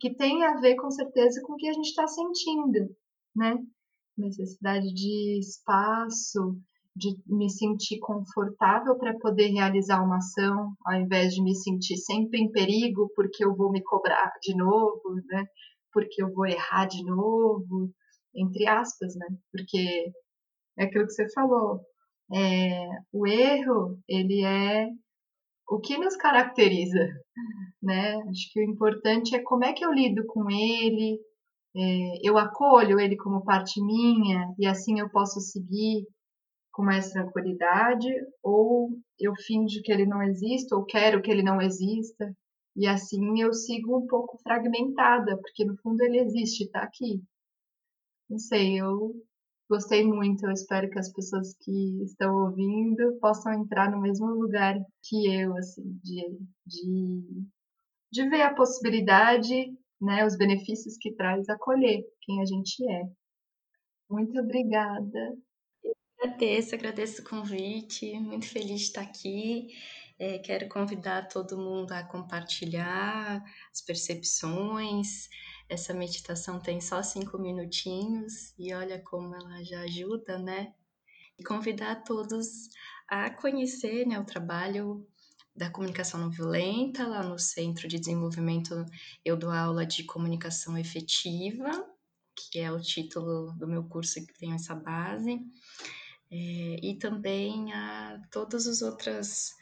que 0.00 0.14
tem 0.14 0.44
a 0.44 0.60
ver 0.60 0.76
com 0.76 0.90
certeza 0.90 1.40
com 1.42 1.54
o 1.54 1.56
que 1.56 1.68
a 1.68 1.72
gente 1.72 1.88
está 1.88 2.06
sentindo, 2.06 2.94
né? 3.34 3.58
Necessidade 4.16 4.92
de 4.92 5.38
espaço, 5.38 6.56
de 6.96 7.16
me 7.26 7.50
sentir 7.50 7.98
confortável 7.98 8.96
para 8.96 9.18
poder 9.18 9.48
realizar 9.48 10.02
uma 10.02 10.18
ação, 10.18 10.72
ao 10.86 10.94
invés 10.94 11.34
de 11.34 11.42
me 11.42 11.54
sentir 11.54 11.96
sempre 11.96 12.40
em 12.40 12.50
perigo 12.50 13.10
porque 13.16 13.44
eu 13.44 13.54
vou 13.54 13.70
me 13.70 13.82
cobrar 13.82 14.32
de 14.40 14.56
novo, 14.56 15.14
né? 15.26 15.44
Porque 15.92 16.22
eu 16.22 16.32
vou 16.32 16.46
errar 16.46 16.86
de 16.86 17.04
novo, 17.04 17.90
entre 18.34 18.66
aspas, 18.68 19.14
né? 19.16 19.26
Porque 19.50 20.12
é 20.78 20.84
aquilo 20.84 21.06
que 21.06 21.12
você 21.12 21.30
falou, 21.32 21.80
é, 22.32 22.88
o 23.12 23.26
erro 23.26 23.98
ele 24.08 24.44
é 24.44 24.88
o 25.68 25.80
que 25.80 25.98
nos 25.98 26.16
caracteriza, 26.16 27.08
né? 27.84 28.16
Acho 28.28 28.52
que 28.52 28.60
o 28.60 28.64
importante 28.64 29.34
é 29.36 29.42
como 29.42 29.64
é 29.64 29.72
que 29.72 29.84
eu 29.84 29.92
lido 29.92 30.24
com 30.26 30.50
ele, 30.50 31.20
é, 31.76 32.28
eu 32.28 32.38
acolho 32.38 33.00
ele 33.00 33.16
como 33.16 33.44
parte 33.44 33.82
minha 33.82 34.54
e 34.58 34.66
assim 34.66 35.00
eu 35.00 35.10
posso 35.10 35.40
seguir 35.40 36.06
com 36.72 36.82
mais 36.82 37.10
tranquilidade, 37.10 38.08
ou 38.42 38.90
eu 39.18 39.32
finjo 39.36 39.80
que 39.82 39.92
ele 39.92 40.06
não 40.06 40.22
existe, 40.22 40.74
ou 40.74 40.84
quero 40.84 41.22
que 41.22 41.30
ele 41.30 41.42
não 41.42 41.60
exista, 41.62 42.34
e 42.76 42.86
assim 42.88 43.40
eu 43.40 43.52
sigo 43.52 43.96
um 43.96 44.06
pouco 44.08 44.38
fragmentada, 44.42 45.38
porque 45.38 45.64
no 45.64 45.76
fundo 45.78 46.02
ele 46.02 46.18
existe, 46.18 46.64
está 46.64 46.82
aqui. 46.82 47.22
Não 48.28 48.38
sei, 48.38 48.80
eu 48.80 49.14
gostei 49.70 50.04
muito, 50.04 50.44
eu 50.44 50.50
espero 50.52 50.90
que 50.90 50.98
as 50.98 51.12
pessoas 51.12 51.54
que 51.60 52.02
estão 52.02 52.34
ouvindo 52.44 53.18
possam 53.20 53.52
entrar 53.52 53.90
no 53.90 54.00
mesmo 54.00 54.26
lugar 54.26 54.74
que 55.04 55.32
eu, 55.32 55.56
assim, 55.56 55.98
de, 56.02 56.38
de, 56.66 57.46
de 58.14 58.28
ver 58.28 58.42
a 58.42 58.54
possibilidade 58.54 59.76
né, 60.00 60.24
os 60.24 60.36
benefícios 60.36 60.96
que 60.96 61.12
traz 61.12 61.48
acolher 61.48 62.04
quem 62.22 62.40
a 62.40 62.44
gente 62.44 62.88
é. 62.88 63.02
Muito 64.08 64.38
obrigada. 64.38 65.36
Eu 65.82 65.96
agradeço, 66.20 66.76
agradeço 66.76 67.22
o 67.22 67.24
convite, 67.24 68.16
muito 68.20 68.46
feliz 68.46 68.80
de 68.80 68.86
estar 68.86 69.00
aqui. 69.00 69.66
É, 70.16 70.38
quero 70.38 70.68
convidar 70.68 71.26
todo 71.26 71.58
mundo 71.58 71.90
a 71.90 72.04
compartilhar 72.04 73.42
as 73.72 73.80
percepções. 73.80 75.28
Essa 75.68 75.92
meditação 75.92 76.60
tem 76.60 76.80
só 76.80 77.02
cinco 77.02 77.36
minutinhos 77.36 78.54
e 78.56 78.72
olha 78.72 79.00
como 79.00 79.34
ela 79.34 79.64
já 79.64 79.80
ajuda, 79.80 80.38
né? 80.38 80.72
E 81.36 81.42
convidar 81.42 82.04
todos 82.04 82.68
a 83.08 83.28
conhecer 83.28 84.06
né, 84.06 84.20
o 84.20 84.24
trabalho 84.24 85.04
da 85.54 85.70
comunicação 85.70 86.20
não 86.20 86.30
violenta, 86.30 87.06
lá 87.06 87.22
no 87.22 87.38
Centro 87.38 87.86
de 87.86 87.98
Desenvolvimento 87.98 88.84
eu 89.24 89.36
dou 89.36 89.50
aula 89.50 89.86
de 89.86 90.02
comunicação 90.04 90.76
efetiva, 90.76 91.86
que 92.34 92.58
é 92.58 92.72
o 92.72 92.80
título 92.80 93.52
do 93.52 93.66
meu 93.68 93.84
curso 93.84 94.24
que 94.26 94.34
tem 94.38 94.52
essa 94.52 94.74
base, 94.74 95.40
é, 96.30 96.76
e 96.82 96.96
também 96.98 97.72
a 97.72 98.20
todas 98.30 98.66
as 98.66 98.82
outras 98.82 99.54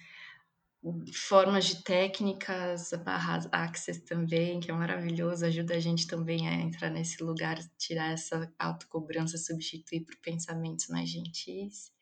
formas 1.14 1.66
de 1.66 1.82
técnicas, 1.82 2.90
barra 3.05 3.49
Access 3.53 4.01
também, 4.01 4.59
que 4.59 4.70
é 4.70 4.74
maravilhoso, 4.74 5.45
ajuda 5.45 5.74
a 5.74 5.80
gente 5.80 6.07
também 6.09 6.49
a 6.49 6.55
entrar 6.55 6.90
nesse 6.90 7.22
lugar, 7.22 7.59
tirar 7.78 8.12
essa 8.12 8.53
autocobrança, 8.59 9.38
substituir 9.38 10.01
por 10.01 10.16
pensamentos 10.16 10.88
mais 10.88 11.09
gentis. 11.09 11.93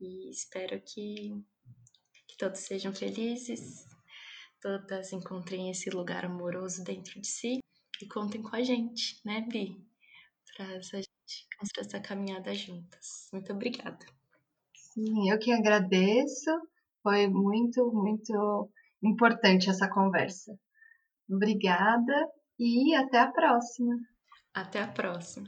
E 0.00 0.30
espero 0.30 0.80
que 0.80 1.42
todos 2.38 2.60
sejam 2.60 2.94
felizes, 2.94 3.84
todas 4.60 5.12
encontrem 5.12 5.70
esse 5.70 5.90
lugar 5.90 6.24
amoroso 6.24 6.82
dentro 6.84 7.20
de 7.20 7.26
si 7.26 7.58
e 8.00 8.06
contem 8.06 8.42
com 8.42 8.54
a 8.54 8.62
gente, 8.62 9.20
né, 9.24 9.42
Bi? 9.50 9.76
Para 10.56 10.76
a 10.76 10.80
gente 10.80 11.46
construir 11.58 11.86
essa 11.86 12.00
caminhada 12.00 12.54
juntas. 12.54 13.28
Muito 13.32 13.52
obrigada. 13.52 14.06
Sim, 14.74 15.30
eu 15.30 15.38
que 15.38 15.52
agradeço. 15.52 16.50
Foi 17.02 17.28
muito, 17.28 17.92
muito 17.92 18.70
importante 19.02 19.68
essa 19.68 19.88
conversa. 19.88 20.58
Obrigada 21.30 22.28
e 22.58 22.94
até 22.94 23.18
a 23.18 23.30
próxima. 23.30 23.94
Até 24.54 24.82
a 24.82 24.88
próxima. 24.88 25.46